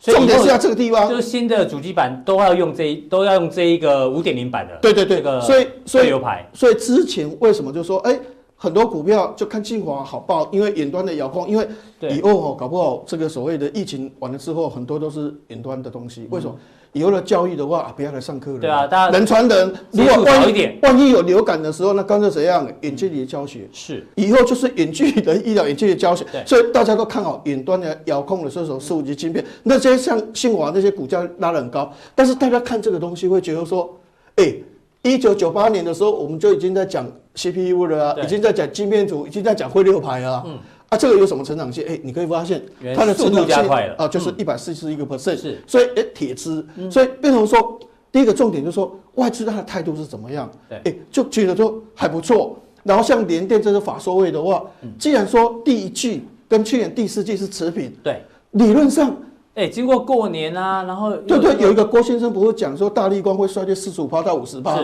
[0.00, 8.18] 重点是在这个地方，就是新的主机板都要用这一都要用这一个五点零版的，对对对，所以所以流排，所以之前为什么就说哎，
[8.56, 11.68] 很多股票就看清华好报，因为远端的遥控，因为
[12.10, 16.58] 以后哦搞不好这个所谓的疫情完了之后，很多都是远端的东西，为什么？
[16.92, 18.58] 以后的教育的话，不要来上课了。
[18.58, 19.74] 对啊，大家人传人。
[19.92, 22.66] 如果万一万一有流感的时候，那干脆怎样？
[22.82, 24.06] 远距离的教学是。
[24.16, 26.24] 以后就是远距离的医疗，远距离的教学。
[26.30, 26.44] 对。
[26.46, 29.42] 所以大家都看好远端的遥控的这种数据晶片。
[29.62, 33.98] 那些像信华那些股价拉得很高，但是大家看这个东西会觉得说，
[34.36, 34.54] 哎，
[35.02, 40.42] 一九九八年的时候我们就已经在讲 CPU 了啊，已经在讲晶片组，已经在讲汇流排啊。
[40.46, 40.58] 嗯。
[40.92, 41.82] 啊，这个有什么成长性？
[41.88, 42.62] 哎，你可以发现
[42.94, 45.38] 它的成长性啊，就是一百四十一个 percent。
[45.38, 47.80] 是，所以哎，铁资，所以变成说，
[48.12, 50.50] 第一个重点就是说，外资它的态度是怎么样？
[50.68, 52.58] 哎，就觉得说还不错。
[52.82, 54.62] 然后像联电这个法说位的话，
[54.98, 59.16] 既然说第一季跟去年第四季是持平，对，理论上，
[59.54, 64.78] 哎，经过过年啊，然后对对，有一个郭先生不是讲说大力光会衰退四十五趴到五十趴。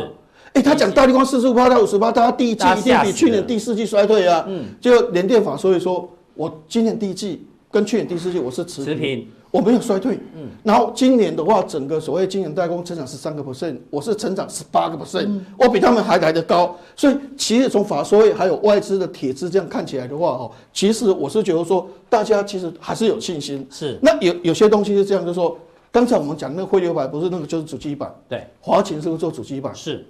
[0.59, 4.45] 哎，他讲大立光四十五趴到五十趴，他第一季一定比去年第四季衰退啊。
[4.49, 10.19] 嗯，就联电法，所以说我今年第一季跟去年第四季我是持平，持平我没有衰退。
[10.35, 16.77] 嗯，然后今年的话，整个所谓晶圆代工成长十三个 percent，我是成长十八个 percent，我比他们还来得高。
[16.97, 23.65] 所以其实从法说会还有外资的铁资这样看起来的话，哦，其实我是觉得说大家其实还是有信心。
[23.71, 25.57] 是，那有有些东西是这样，就是说
[25.93, 29.73] 刚才我们讲那个汇流排不是那个就是主机板，对，华擎是不是做主机板？
[29.75, 30.05] 是。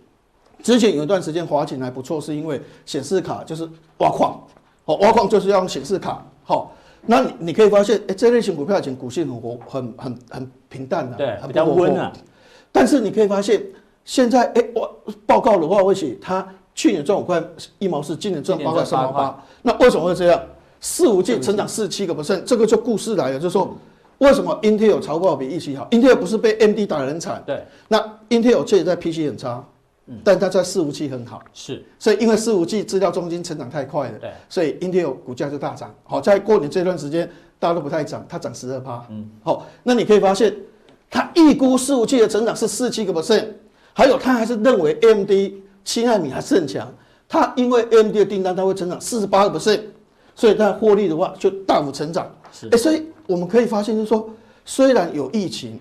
[0.62, 3.68] 之前有一段时间华擎还不错，是因为显示卡就是
[3.98, 4.40] 挖矿，
[4.84, 6.72] 哦，挖矿就是要用显示卡，好，
[7.06, 12.12] 那你你可以发现，哎，这类型股票以前股性很活，很很很平淡的，对，比较温啊。
[12.72, 13.62] 但是你可以发现，
[14.04, 17.42] 现在哎，我报告的话会写它去年赚五块
[17.78, 19.44] 一毛四，今年赚八块三毛八。
[19.62, 20.40] 那为什么会这样？
[20.80, 23.76] 四五季成长四七个 percent，这个就故事来了，就是说
[24.18, 27.42] 为什么 Intel 财报比预期好？Intel 不是被 AMD 打得很惨？
[27.44, 27.64] 对。
[27.88, 29.64] 那 Intel 确实在 PC 很差。
[30.24, 35.94] 但它在伺服器很好，是，所以因为伺服器资料中心成长太快了，对，所以 Intel 股价就大涨。
[36.02, 39.04] 好，在过年这段时间，大家都不太涨，它涨十二趴。
[39.10, 40.54] 嗯，好，那你可以发现，
[41.10, 43.46] 它预估伺服器的成长是四七个 percent，
[43.92, 45.30] 还有它还是认为 AMD
[45.84, 46.90] 七纳米还是很强，
[47.28, 49.82] 它因为 AMD 的订单它会成长四十八个 percent，
[50.34, 52.34] 所以它获利的话就大幅成长。
[52.50, 54.30] 是，哎，所以我们可以发现就是说，
[54.64, 55.78] 虽然有疫情。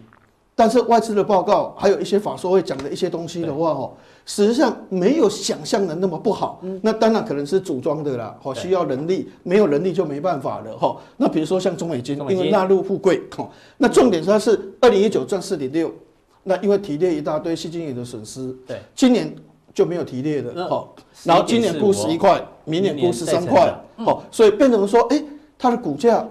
[0.60, 3.94] 但是外资的报告还有一些法说会讲的一些东西的话，哦，
[4.26, 6.64] 实际上没有想象的那么不好。
[6.82, 10.98] 那当然可能是组装的啦，哦，需要人力，没有人力就没办法了，哈。
[11.16, 15.94] 那比如说像中美金，因为纳入富贵，哦，那重点它是二零一九赚四点六，
[16.42, 19.32] 那因为提列一大堆矽晶圆的损失，对，今年
[19.76, 20.90] 就没有提列的，哦，
[21.24, 25.24] 然后今年估十一块，明年估十三块，哦，所以变成说，哎，
[25.56, 26.28] 它的股价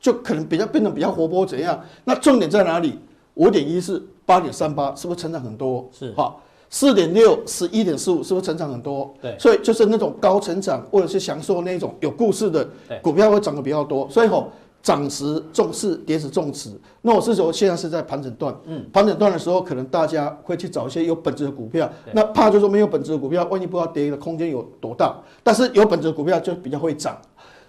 [0.00, 1.78] 就可能比较变得比较活泼怎样？
[2.04, 2.98] 那重点在哪里？
[3.34, 5.88] 五点一四八点三八，是不是成长很多？
[5.90, 9.12] 是好，四点六十一点四五，是不是成长很多？
[9.20, 12.68] 对，所以就是那种高成长或者是享受那种有故事的
[13.02, 14.08] 股票会涨得比较多。
[14.08, 14.48] 所以吼，
[14.82, 16.70] 涨时重视，跌时重视。
[17.00, 21.90] 那我是说，现在是在盘整段，嗯，盘整段的时候，可能大家会去找一些有本质的股票。
[22.12, 25.16] 那怕就是说没有本质的股票，万一不知道跌的空间有多大。
[25.42, 27.16] 但是有本质的股票就比较会涨。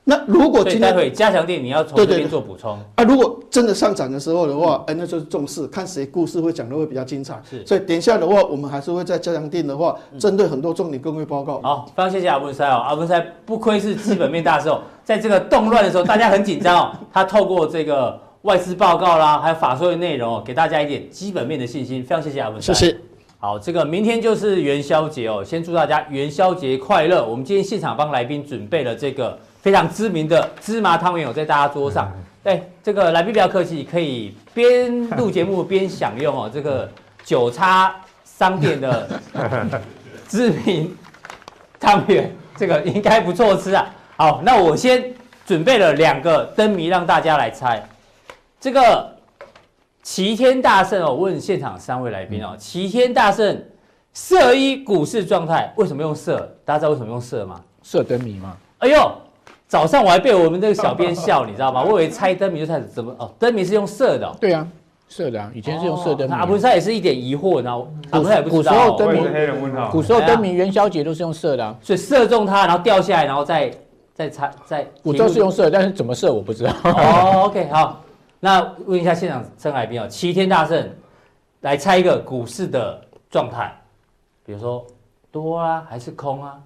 [0.06, 3.04] 那如果今天待会加强店，你要从这边做补充啊。
[3.06, 7.42] 如果真的上涨的时候的话，哎，那就是重视，看谁故事会讲的会比较精彩。
[7.50, 11.62] 是，所以等一下的话，我们还是会在加强店的话，针对很多重点各位报告。
[11.62, 22.04] 好，非常谢谢阿文塞哦，阿文塞不愧是基本面大师哦， 在这个动乱的时候，大家很紧张哦， 他透过这个外资报告啦，还有法说的内容哦，给大家一点基本面的信心。
[22.04, 22.74] 非常谢谢阿文塞。
[22.74, 22.98] 谢谢。
[23.40, 27.26] 好，这个明天就是元宵节哦，先祝大家元宵节快乐。
[27.26, 29.40] 我们今天现场帮来宾准备了这个。
[29.64, 32.12] 非常知名的芝麻汤圆有在大家桌上，
[32.44, 36.52] 对，这个来宾不要客气，可以边录节目边享用哦。
[36.54, 36.92] 这个
[37.24, 37.96] 九叉
[38.26, 39.10] 商店的
[40.28, 40.94] 知名
[41.80, 43.86] 汤圆，这个应该不错吃啊。
[44.18, 45.02] 好，那我先
[45.46, 47.82] 准备了两个灯谜让大家来猜。
[48.60, 49.16] 这个
[50.02, 53.64] 齐天大圣哦，问现场三位来宾哦，齐天大圣
[54.12, 56.54] 色一股市状态为什么用色？
[56.66, 57.62] 大家知道为什么用色吗？
[57.82, 58.58] 色灯谜吗？
[58.80, 59.12] 哎呦！
[59.74, 61.82] 早上我还被我们那个小编笑，你知道吗？
[61.90, 64.32] 我以为猜灯谜就猜怎么哦，灯谜是用射的。
[64.40, 64.68] 对啊，
[65.10, 66.36] 射的啊，以前是用射灯谜。
[66.36, 68.72] 阿文塞也是一点疑惑，然后阿文塞也不知道。
[68.72, 73.74] 古时候灯谜，古时候灯谜元宵节都是用射的，所以射中它，然后掉下来，然后再
[74.14, 74.88] 再猜再。
[75.02, 76.72] 古都是用射，但是怎么射我不知道。
[76.84, 78.00] 哦，OK，好，
[78.40, 80.88] 那问一下现场陈海滨哦，齐天大圣
[81.62, 83.76] 来猜一个股市的状态，
[84.46, 84.86] 比如说
[85.32, 86.60] 多啊还是空啊？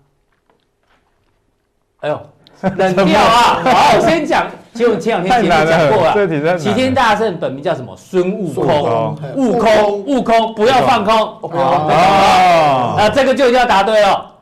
[2.01, 2.19] 哎呦。
[2.77, 3.61] 冷掉啊！
[3.63, 6.57] 好，我先讲，其实我前两天节目讲过了。
[6.57, 7.95] 齐天大圣本名叫什么？
[7.95, 9.15] 孙悟空。
[9.35, 11.15] 悟空，悟空，不要放空。
[11.41, 12.95] 哦。
[12.97, 14.33] 那这个就一定要答对了。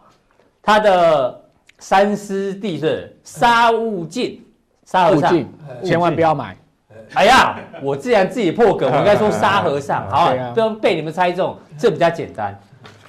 [0.63, 1.41] 他的
[1.80, 4.41] 三师弟是沙悟净，
[4.86, 5.38] 沙和尚，
[5.84, 6.56] 千万不要买。
[7.13, 10.10] 哎呀，我既然自己破梗，我应该说沙和尚。
[10.10, 12.58] 好，不用被你们猜中，这比较简单。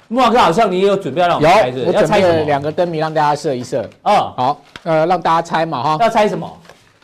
[0.09, 3.81] 慕驊哥好像你也有准备要让我们猜，我准备了两个灯谜让大家射一射。
[4.03, 5.97] 哦，好，呃，让大家猜嘛哈。
[5.99, 6.49] 要猜什么？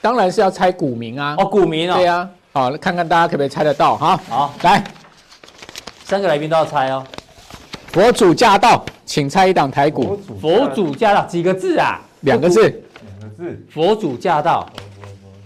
[0.02, 1.36] 当然是要猜股名啊。
[1.38, 1.96] 哦，股名哦。
[1.98, 2.30] 对啊。
[2.54, 4.18] 好，看看大家可不可以猜得到哈。
[4.30, 4.82] 好，来，
[6.06, 7.04] 三个来宾都要猜哦。
[7.88, 10.18] 佛祖驾到，请猜一档台股。
[10.40, 12.00] 佛祖驾到几个字啊？
[12.22, 12.62] 两个字。
[12.62, 13.66] 两个字。
[13.70, 14.66] 佛祖驾到。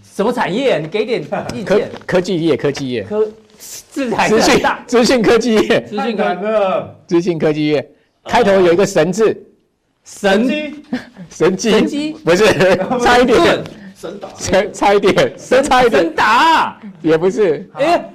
[0.04, 0.78] 什么产业？
[0.78, 1.22] 你给点
[1.54, 1.90] 意见。
[2.06, 3.04] 科技业，科技业。
[3.04, 3.28] 科。
[3.58, 4.10] 资
[4.42, 7.92] 讯资讯科技业，资讯科资讯科技业，
[8.24, 9.36] 开头有一个神字，
[10.04, 10.84] 神机，
[11.30, 12.12] 神机，神机？
[12.24, 12.46] 不是，
[13.04, 13.64] 差一点，
[13.96, 14.30] 神打，
[14.72, 16.80] 差一点，神差一点，神打？
[17.02, 18.10] 也不是，哎，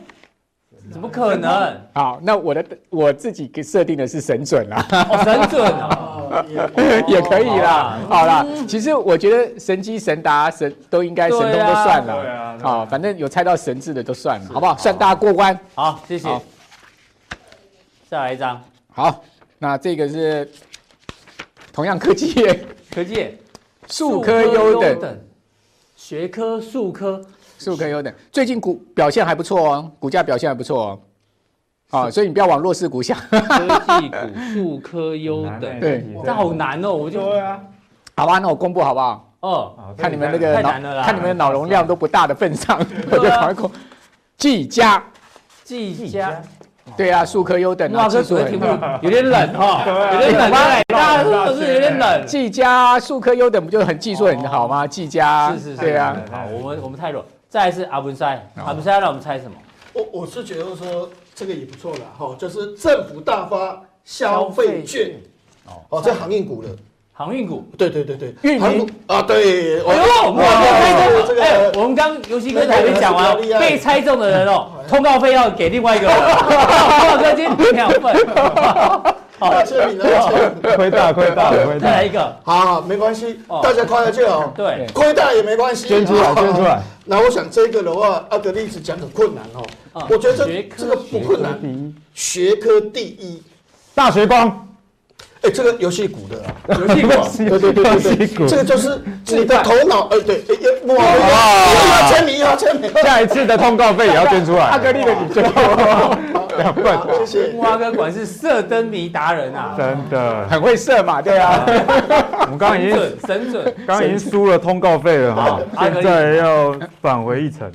[0.92, 1.80] 怎么可能？
[1.92, 4.86] 好，那我的我自己给设定的是神准啦，
[5.24, 6.18] 神准啊。
[7.06, 14.76] 也可以啦，好啦，其实我觉得神机神达神都应该神通都算了，好，反正有猜到神字的都算了，好不好？
[14.78, 15.58] 算大家过关。
[15.74, 16.28] 好，谢谢。
[18.08, 18.62] 再来一张。
[18.94, 19.22] 好，
[19.58, 20.50] 那这个是
[21.72, 23.38] 同样科技业，科技业，
[23.88, 25.18] 数科优等，
[25.96, 27.22] 学科数科，
[27.58, 31.00] 数科优等，最近股表现还不错哦，股价表现还不错哦。
[31.92, 33.16] 啊，所以你不要往弱势股想。
[33.30, 34.16] 科技股、
[34.52, 37.20] 数科优等，对，这好难哦，我就。
[37.20, 37.60] 对啊。
[38.16, 39.28] 好吧，那我公布好不好？
[39.40, 42.78] 哦，看你们那个太难了啦，看你们的脑容量都不大的份上，
[43.10, 43.70] 我就赶快过。
[44.38, 45.02] 技嘉，
[45.64, 46.40] 技嘉，
[46.96, 48.66] 对啊，数科优等啊，技术题目
[49.02, 49.84] 有点冷哈，
[50.14, 50.50] 有点冷，
[50.88, 52.26] 大家都是有点冷。
[52.26, 54.86] 技嘉数科优等不就很技术很好吗？
[54.86, 56.16] 技嘉，是是是，对啊。
[56.30, 57.24] 好，我们我们太弱。
[57.48, 59.52] 再来是阿文塞，阿文塞让我们猜什么？
[59.92, 65.20] 我我是觉得说这个也不错了哈，就是政府大发消费券，
[65.88, 66.68] 哦，这航运股的。
[67.14, 68.88] 航运股，对对对对，运营。
[69.06, 78.16] 啊，对，哎呦，哇，猜中这个，我们刚游戏哥还没讲完，被猜中的人哦，通告费要给另外一个人，通告哥今天两份，
[79.42, 80.04] 好，签名了，
[80.76, 86.80] 亏大亏大亏大，再来一个，好，没关系，大家快乐就好，对，亏大也没关系，捐出来捐出来。
[87.04, 91.58] 那我想这个的话，阿格力是讲很困难哦，我觉得这这个不困难，
[92.14, 93.42] 学科第一，
[93.94, 94.68] 大学光。
[95.42, 100.42] 哎，这个游戏股的啊，游戏股， 对对对对对，这个就是你的头脑，哎对，
[100.86, 104.66] 哇哇，要签名要签名，下一次的通告费也要捐出来。
[104.70, 105.42] 阿格力的你捐，
[106.58, 107.52] 两份，谢谢。
[107.54, 110.46] 木阿哥果然是射灯谜达人啊，真的。
[110.48, 111.64] 很会射嘛，对啊。
[111.66, 117.70] 我们刚刚已经神准，刚刚已经输了通告费了哈，现在要返回一层。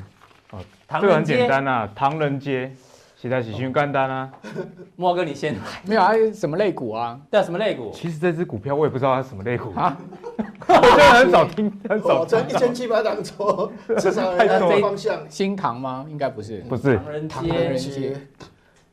[0.51, 0.59] 哦，
[1.01, 2.71] 这个很简单呐，唐人街。
[3.19, 4.31] 现在是新干单啊，
[4.95, 6.13] 莫哥你先来，没有啊？
[6.31, 7.19] 什么类股啊？
[7.31, 7.89] 对啊，什么类股？
[7.91, 9.97] 其实这只股票我也不知道它是什么类股啊，
[10.59, 12.23] 很少听， 很少。
[12.23, 15.19] 这一千七百档左，至少太多方向。
[15.29, 16.05] 新塘吗？
[16.07, 16.95] 应该不是，不是。
[17.27, 18.15] 唐人街，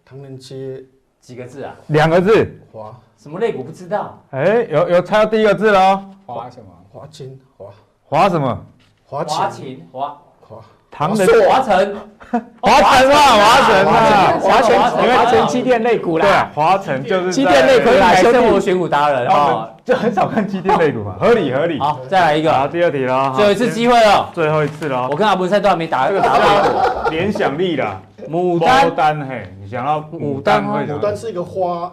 [0.06, 0.82] 唐人街
[1.20, 1.76] 几个字啊？
[1.88, 2.50] 两个字。
[2.72, 4.22] 华什么类股不知道？
[4.30, 6.02] 哎，有有猜到第一个字了。
[6.24, 6.66] 华什么？
[6.90, 7.66] 华金华
[8.02, 8.66] 华什么？
[9.04, 10.64] 华勤华华。
[10.96, 11.26] 唐人。
[11.50, 11.96] 华晨，
[12.62, 16.24] 华晨啊，华晨啊，华晨，华晨机电类股啦。
[16.24, 21.80] 对，华晨就是机电类股来生活选股达人啊，就很少看机电类股嘛， 合理合理。
[21.80, 25.08] 好，再来一个，好，第二题了，最后一次机会了，最后一次了。
[25.10, 26.40] 我跟阿文赛都还没打这个答案。
[27.10, 30.64] 联想力啦，牡丹，丹嘿，你想要牡丹？
[30.64, 31.92] 牡丹是一个花，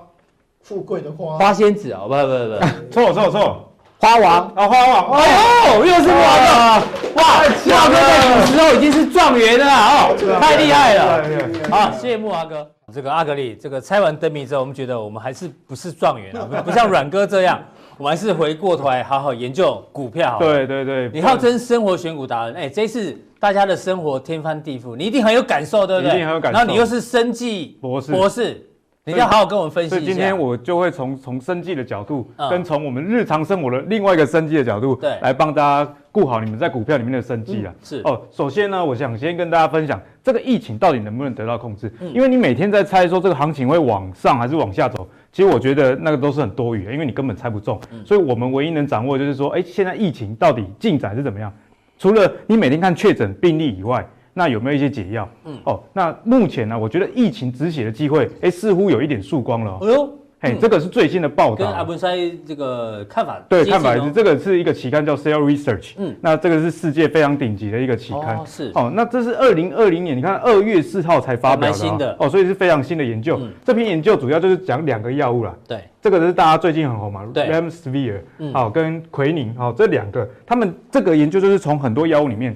[0.62, 1.38] 富贵的花。
[1.40, 3.71] 花仙子哦，不不不，错错 错。
[4.02, 5.12] 花王啊，花王！
[5.12, 6.88] 哎呦，又是木阿哥！
[7.14, 11.24] 哇，木阿哥在古时候已经是状元了哦，太厉害了！
[11.70, 12.68] 好，谢谢木阿哥。
[12.92, 17.60] 这个阿格力，这个猜完灯谜之后，我们觉得我们还是不是状元啊， 不像阮哥这样，
[18.00, 20.36] 我们还是回过头来好好研究股票。
[20.40, 26.12] 对对对，你号称生活选股达人，哎，这次大家的生活天翻地覆，你一定很有感受，对不对？
[26.12, 26.58] 一定很有感受。
[26.58, 28.68] 然后你又是生计博士，博士。
[29.04, 29.96] 你要好好跟我们分析一下。
[29.96, 37.74] 所以今天我就会从从生计的角度，跟从我们日常生活的另外一个生计的角度，对，来帮大家顾好你们在股票里面的生计啊。
[37.84, 41.92] 是哦，首先呢，我想先跟大家分享这个疫情到底能不能得到控制。
[42.14, 47.82] 因为你每天在猜说这个行情会往上还是往下走，其实我觉得那个都是很多余的，因为你根本猜不中。
[48.06, 51.52] 所以我们唯一能掌握的就是说，哎，现在疫情到底进展是怎么样？
[51.98, 54.08] 除了你每天看确诊病例以外。
[54.34, 55.28] 那有没有一些解药？
[55.46, 59.78] 嗯，哦，那目前呢，我觉得疫情止血的机会，哎，似乎有一点曙光了。
[59.82, 60.10] 哎呦，
[60.40, 62.16] 嘿，这个是最新的报道，跟阿文塞
[62.48, 68.72] 这个看法对，看法是这个是一个期刊叫 Cell Research，嗯，那这个是世界非常顶级的一个期刊，是。
[68.74, 72.16] 哦，那这是二零二零年，你看二月四号才发表的，新的。
[72.18, 73.40] 哦，所以是非常新的研究。
[73.66, 78.22] 这篇研究主要就是讲两个药物啦，对，这个是大家最近很红嘛，，Remdesivir，
[78.54, 82.56] 好，跟奎宁，好，这两个，他们这个研究就是从很多药物里面。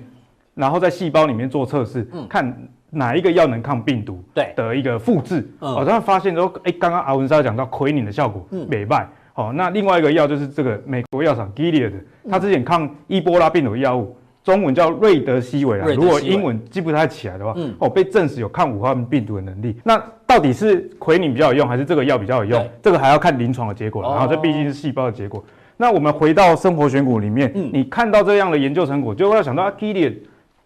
[0.55, 4.23] 然后在细胞里面做测试，嗯、看哪一个药能抗病毒
[4.55, 11.97] 的一个复制，哦，他们发现说，哎，刚刚阿文莎讲到奎宁的效果，嗯，美败，哦，那另外一个药就是这个美国药厂 Gilead 的，
[12.29, 19.75] 它之前抗伊波拉病毒的药物，中文叫瑞德西韦啊，如果英文记不太起来的话，嗯，哦，被证实有抗武汉病毒的能力。
[19.83, 22.61] 那到底是奎宁比较有用，还是这个药比较有用？
[22.61, 22.71] 对。
[22.81, 25.41] 这个还要看临床的结果，然后这毕竟是细胞的结果。
[25.41, 25.43] 哦、
[25.75, 30.15] 那我们回到生活选股里面，嗯、你看到这样的研究成果，就会想到 Gilead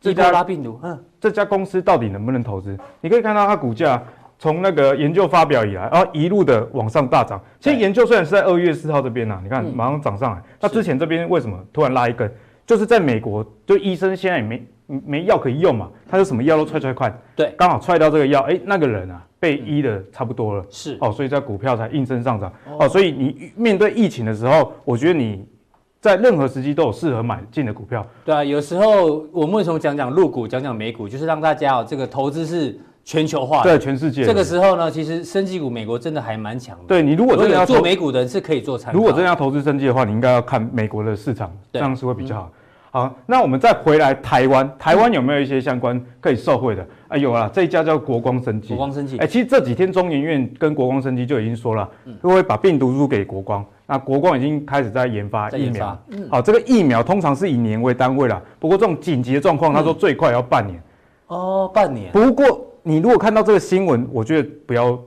[0.02, 2.78] 伊波拉病毒，嗯，这家公司到底能不能投资？
[3.02, 4.02] 你可以看到它股价
[4.38, 7.41] 从那个研究发表以来，然后一路的往上大涨。
[7.60, 10.41] 其实研究虽然是在二月四号这边呐，你看马上涨上来。
[10.62, 12.32] 那之前这边为什么突然拉一根？
[12.66, 22.54] 就是在美国，就医生现在也没没药可以用嘛，他就什么药都踹踹看，对，刚好踹到这个药，哎，那个人啊被医的差不多了，是哦，所以在股票才应声上涨。
[22.80, 25.45] 哦，所以你面对疫情的时候，我觉得你。
[26.02, 28.06] 在任何时机都有适合买进的股票。
[28.24, 34.24] 对啊，有时候我们为什么讲讲入股，讲讲美股，就是让大家哦，这个投资是全球化的，对全世界。
[34.24, 36.84] 这个时候呢，其实生技股美国真的还蛮强的。
[36.88, 38.97] 对，你如果真的要做美股的人是可以做参考。
[38.97, 42.52] 如果真的要投资生技的话，你应该要看美国的市场，这样是会比较好。
[42.92, 46.86] 好，那我们再回来台湾，台湾有没有一些相关可以受惠的？
[47.08, 48.70] 啊，有啊，这一家叫国光生技。
[48.70, 51.88] 国光生技，哎，其实这几天中研院跟国光生技就已经说了，
[52.22, 53.64] 会、嗯、把病毒输给国光。
[53.86, 56.00] 那国光已经开始在研发疫苗。
[56.10, 58.42] 嗯、好，这个疫苗通常是以年为单位啦。
[58.60, 60.82] 不过这种紧急的状况，他说最快要半年。
[61.28, 62.12] 哦，半年。
[62.12, 65.00] 不过你如果看到这个新闻，我觉得不要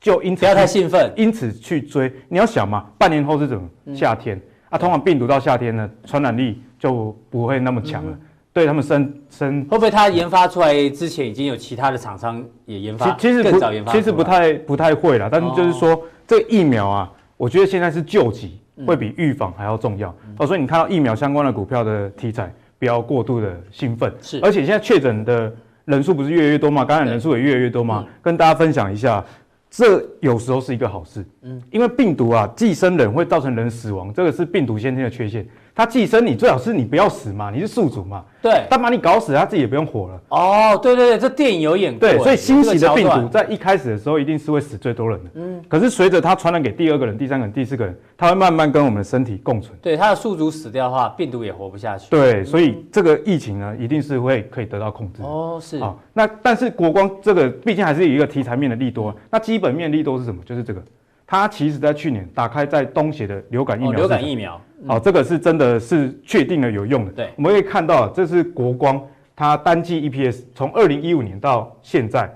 [0.00, 2.10] 就因此不要太兴奋，因此去追。
[2.28, 3.68] 你要想嘛，半年后是怎么？
[3.86, 4.40] 嗯、夏天。
[4.70, 8.10] 啊，通常病毒到夏天呢，传染力就不会那么强了。
[8.10, 8.20] 嗯、
[8.52, 13.14] 对他们生生会不会他研发出来之前已经有其他的厂商也研发？
[13.16, 15.28] 其实更早研发，其实不太不太会啦。
[15.30, 20.12] 但是就是说，哦、这个疫苗啊，我觉得现在是救急，会比预防还要重要。
[20.26, 24.12] 嗯、哦，所以你看到疫苗相关的股票的题材，不要过度的兴奋。
[24.20, 25.52] 是，而且现在确诊的
[25.84, 26.84] 人数不是越来越多嘛？
[26.84, 28.04] 感染人数也越来越多嘛？
[28.06, 29.24] 嗯、跟大家分享一下。
[29.72, 35.46] 这有时候是一个好事，嗯，因为病毒啊，寄生人会造成人死亡，这个是病毒先天的缺陷。
[35.80, 38.22] 它寄生你，最好是你不要死嘛，你是宿主嘛。
[38.42, 40.20] 对，但把你搞死，他自己也不用活了。
[40.28, 42.06] 哦，对对对，这电影有演过。
[42.06, 45.30] 对，所以新型的病毒在一开始的时候一定是会死最多人的。
[45.36, 45.58] 嗯。
[45.68, 49.74] 可是随着它传染给第二个人、第三个人、第四个人，它会慢慢跟我们的身体共存。
[49.80, 52.10] 对，它的宿主死掉的话，病毒也活不下去。
[52.10, 55.22] 对，所以这个疫情呢，一定是会可以得到控制。
[55.22, 55.78] 哦，是。
[55.78, 59.14] 好，那但是国光这个毕竟还是有一个题材面的利多。
[59.30, 60.42] 那基本面利多是什么？
[60.44, 60.82] 就是这个。
[61.30, 67.12] 它其实，在去年打开在东协的流感疫苗，流感疫苗，好，这个是真的是确定了有用的。
[67.12, 69.00] 对，我们可以看到，这是国光，
[69.36, 72.28] 它单季 EPS 从二零一五年到现在，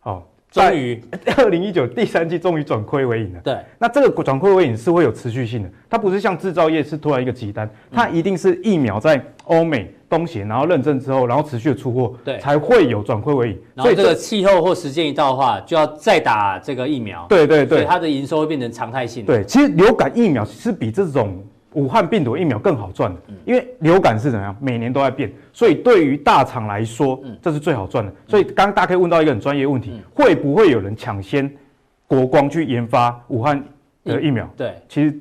[0.00, 1.00] 好，终于
[1.38, 3.40] 二零一九第三季终于转亏为盈了。
[3.44, 9.94] 对，那这个转亏为盈是会有持续性的，它不是像制造业是突然一个急单，它一定是疫苗在欧美。
[10.10, 13.58] 东协，然后认证之后，然后持续的出货，对，才会有转亏为盈。
[13.76, 17.24] 然后这个气候或时间一到的话，就要再打这个疫苗。
[17.28, 19.32] 对对对，所以它的营收会变成常态性的。
[19.32, 21.40] 对，其实流感疫苗是比这种
[21.74, 28.10] 武汉病毒疫苗更好赚的，嗯、因为流感是怎样，每年都在变，所以对于大厂来说，这是最好赚的。
[28.10, 31.48] 嗯、所以刚刚大家可以问到一个很专业的问题，嗯、会不会有人抢先
[32.08, 33.64] 国光去研发武汉
[34.04, 34.44] 的疫苗？
[34.44, 35.16] 嗯、对，其实。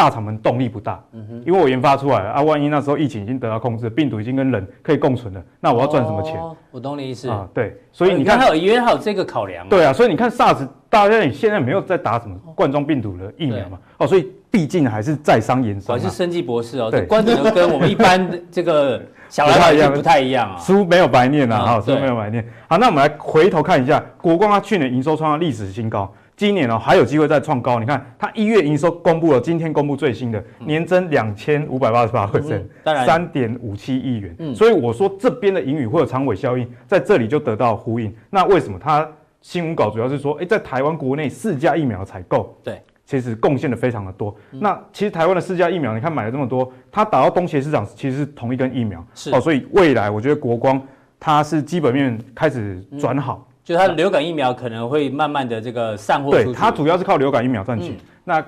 [0.00, 6.40] 大厂们动力不大，嗯哼，因为我研发出来了啊，万一那时候疫情已经得到控制，病毒已经跟人可以共存了，那我要赚什么钱？
[6.40, 13.78] 哦，我懂你意思啊，对，所以你看，还有因为还有这个考量，对啊，所以你看 SARS，大家也现在没有在打什么冠状病毒的疫苗嘛？
[13.98, 22.42] 哦，所以毕竟还是在商言商，我是生技博士哦，对，观点跟我们一般这个 小老百姓不太一样啊，书没有白念呐，哈，书没有白念。
[22.66, 26.10] 好，那我们来回头看一下国光，它去年营收创下历史新高。
[26.40, 32.62] 今年哦还有机会再创高，你看它一月营收公布了，今天公布最新的年增两千五百八十八 percent，
[33.04, 34.34] 三点五七亿元。
[34.38, 38.10] 嗯，所以我说这边的盈余会有长尾效应，在这里就得到呼应。
[38.30, 39.06] 那为什么它
[39.42, 44.34] 新闻稿主要是说，哎，在台湾国内四价疫苗采购，对，其实贡献的非常的多。
[44.50, 50.80] 那其实台湾的四价疫苗，你看买了这么多，它打到东协市场其实是同一根疫苗，是哦，所以未来我觉得国光
[51.18, 53.46] 它是基本面开始转好。
[53.70, 57.92] 就它的流感疫苗可能会慢慢的这个散货，对，它主要是靠流感疫苗赚钱。
[57.92, 58.44] 嗯、那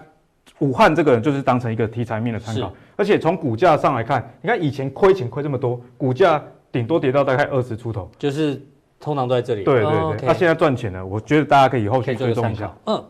[0.59, 6.43] 武汉这个人就是当成一个题材面的参考，而且从股价上来看，你看以前亏钱亏这么多，股价
[6.73, 8.61] 顶多跌到大概二十出头，就是
[8.99, 9.63] 通常都在这里。
[9.63, 12.75] 对对对，那、哦 okay 啊、现在赚钱了，我觉得大家可以以后去追踪一下。
[12.87, 13.05] 嗯，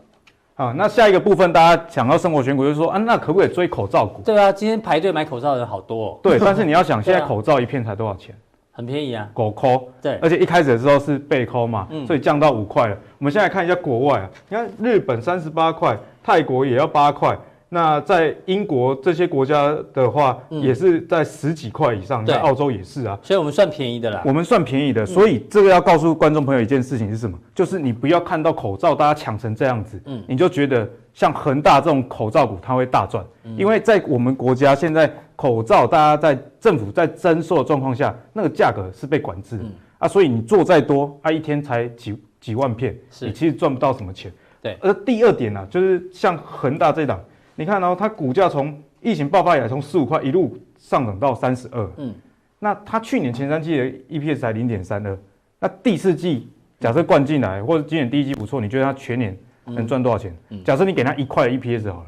[0.53, 4.21] 好，那下一个部分大家想到生活选股，就是说啊，那可不可以追口罩股？
[4.21, 6.19] 对啊，今天排队买口罩的人好多、哦。
[6.21, 8.35] 对，但是你要想， 现在口罩一片才多少钱？
[8.75, 12.97] 很便宜啊，狗抠，对，而且一开始的时候是被抠嘛，嗯，所以降到五块了。
[13.19, 17.37] 我们现在看一下国外啊，你看日本三十八块，泰国也要八块。
[17.69, 24.21] 那在英国这些国家的话，也是在十几块以上，在澳洲也是啊，所以我们算便宜的啦。
[24.25, 27.35] 我们算便宜的，所以这个要告诉观众朋友一件事情是什么？
[27.55, 33.23] 就是你不要看到口罩大家抢成这样子，嗯，你就觉得像恒大这种口罩股它会大赚，
[33.55, 39.65] 因为在我们国家现在口罩大家在政府在征收的状况下，那个价格是被管制的。
[39.99, 44.31] 啊，所以你做再多，啊一天才几几万片，你其实赚不到什么钱。
[44.61, 47.23] 对，而第二点呢，就是像恒大这档。
[47.55, 51.89] 你看哦，它股价从疫情爆发以来，从十五块一路上涨到三十二。
[51.97, 52.13] 嗯，
[52.59, 55.17] 那它去年前三季的 EPS 才零点三二，
[55.59, 56.49] 那第四季
[56.79, 60.35] 假设灌进来，或者今年第一季不错，你觉得它全年能赚多少钱？
[60.63, 62.05] 假设你给他一块的 EPS 好了，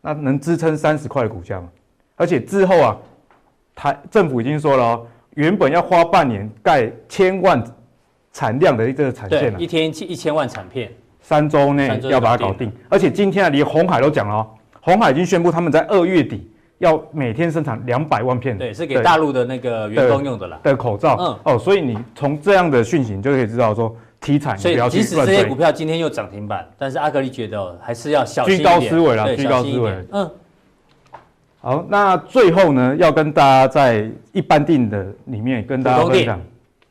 [0.00, 1.68] 那能支撑三十块的股价吗？
[2.16, 2.96] 而且之后啊，
[3.74, 7.62] 台政府已经说了哦，原本要花半年盖千万
[8.32, 10.90] 产量的一个产线了，一天一一千万产片，
[11.20, 12.72] 三周内要把它搞定。
[12.88, 14.46] 而且今天啊，连红海都讲了哦。
[14.80, 21.16] 红海已经宣布，他们在二月底要每天生产两百万片，对，是给大陆的那个员工用的啦的口罩。
[21.18, 24.56] 嗯，哦，所以你从这样的讯息，你就可以知道说，题材。
[24.56, 29.92] 所以，即使这些股票今天又涨停板，但是阿格力觉得还是要小心居高思维啦，居高思维。
[30.12, 30.30] 嗯，
[31.60, 36.40] 好，那最后呢，要跟大家在一般定的里面跟大家分享，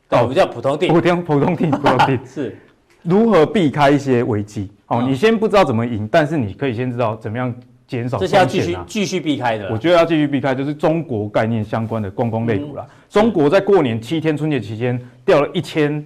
[0.08, 2.56] 对，我们叫普通定，普通普通定，普通定 是
[3.02, 4.70] 如何避开一些危机。
[4.86, 7.54] 哦，你先不知道怎么赢，但是你可以先知道怎么样
[7.86, 8.18] 减少。
[8.18, 9.68] 这是要继续继续避开的。
[9.70, 12.86] 我觉得要继续避开，就是中国概念相关的观光类股啦。
[13.08, 16.04] 中国在过年七天春节期间掉了一千。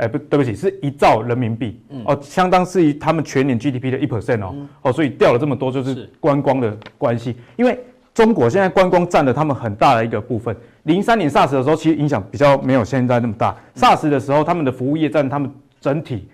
[0.00, 7.36] 哎，不对不起，是一兆人民币，嗯、哦，相当是于他们全年 GDP 的一 percent 哦，嗯、哦，所以掉了这么多，就是观光的关系。
[7.56, 7.78] 因为
[8.14, 10.56] 中国现在观光占了他们很大的一个部分。
[10.84, 13.54] 零三年 SARS 的时候，其实影响比较没有现在那么大。
[13.74, 16.26] 嗯、SARS 的时候，他们的服务业占他们整体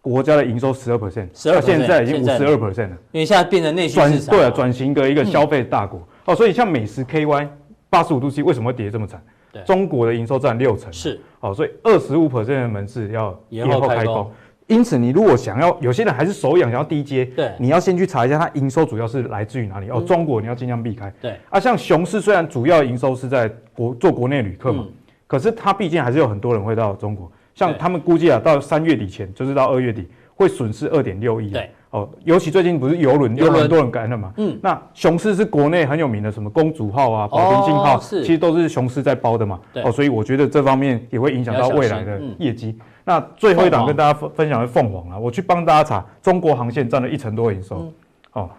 [0.00, 2.96] 国家的营收十二 percent，到现在已经五十二 percent 了。
[3.12, 7.46] 因为现在变成内需市场，对啊，转型的一个消费大国、嗯、哦，所以像美食 KY
[7.88, 9.22] 八十五度 C 为什么会跌这么惨？
[9.52, 14.30] 对中国的营收占六成，是哦，所以二十五 percent 的门市要延后开工。
[14.66, 19.88] 因此，你如果想要，有些人还是手痒，想要低阶，对，你要先去查一下它营收主要是来自于哪里。
[19.88, 21.10] 哦，中国你要尽量避开。
[21.22, 24.86] 对啊，像熊市虽然主要营收是在国做国内旅客嘛，
[25.26, 27.32] 可是它毕竟还是有很多人会到中国。
[27.54, 31.50] 像他们估计啊，到三月底前，就是到二月底会损失二点六亿。
[31.50, 31.70] 对。
[31.90, 34.32] 哦，尤其最近不是游轮有很多人感染嘛？
[34.36, 39.58] 嗯，那雄狮是国内很有名的，什么公主号啊、宝瓶星号，哦、其实都是雄狮在包的嘛。
[39.72, 42.76] 对哦，所以我觉得这方面也会影响到未来的业绩。
[42.78, 47.76] 嗯、那最后一档跟大家分分享的凤凰啊，我去帮大家查，中国航线占了一成多营收。
[47.76, 47.92] 嗯、
[48.32, 48.50] 哦。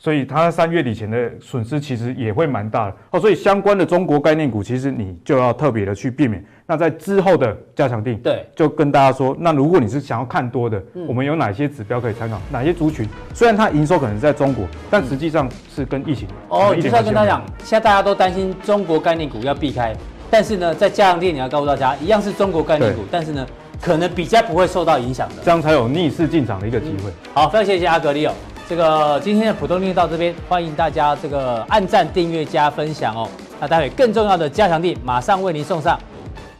[0.00, 6.42] 所以它三月底前的损失其实也会蛮大的哦，所以相关的中国概念股，其实你就要特别的去避免。
[6.66, 12.40] 那在之后的加强定，对，就跟大家说，那如果你是想要看多的，嗯、我们有哪些指标可以参考？
[12.52, 13.08] 哪些族群？
[13.34, 19.92] 虽然它营收可能是在中国，但实际上是跟疫情、嗯、哦，就是要跟他讲，现在大家都担心中国概念股要避开，
[20.30, 23.44] 但是呢，在加强定你要告诉大家，一样是中国概念股，但是呢，
[23.80, 27.30] 可能比较不会受到影响的，这样才有逆势进场的一个机会、嗯。
[27.34, 28.32] 好，非常谢谢阿格里哦。
[28.68, 33.26] 这个今天的普通定到这边，欢迎大家这个按赞、订阅、加分享哦。
[33.58, 35.98] 那待会更重要的加强定马上为您送上。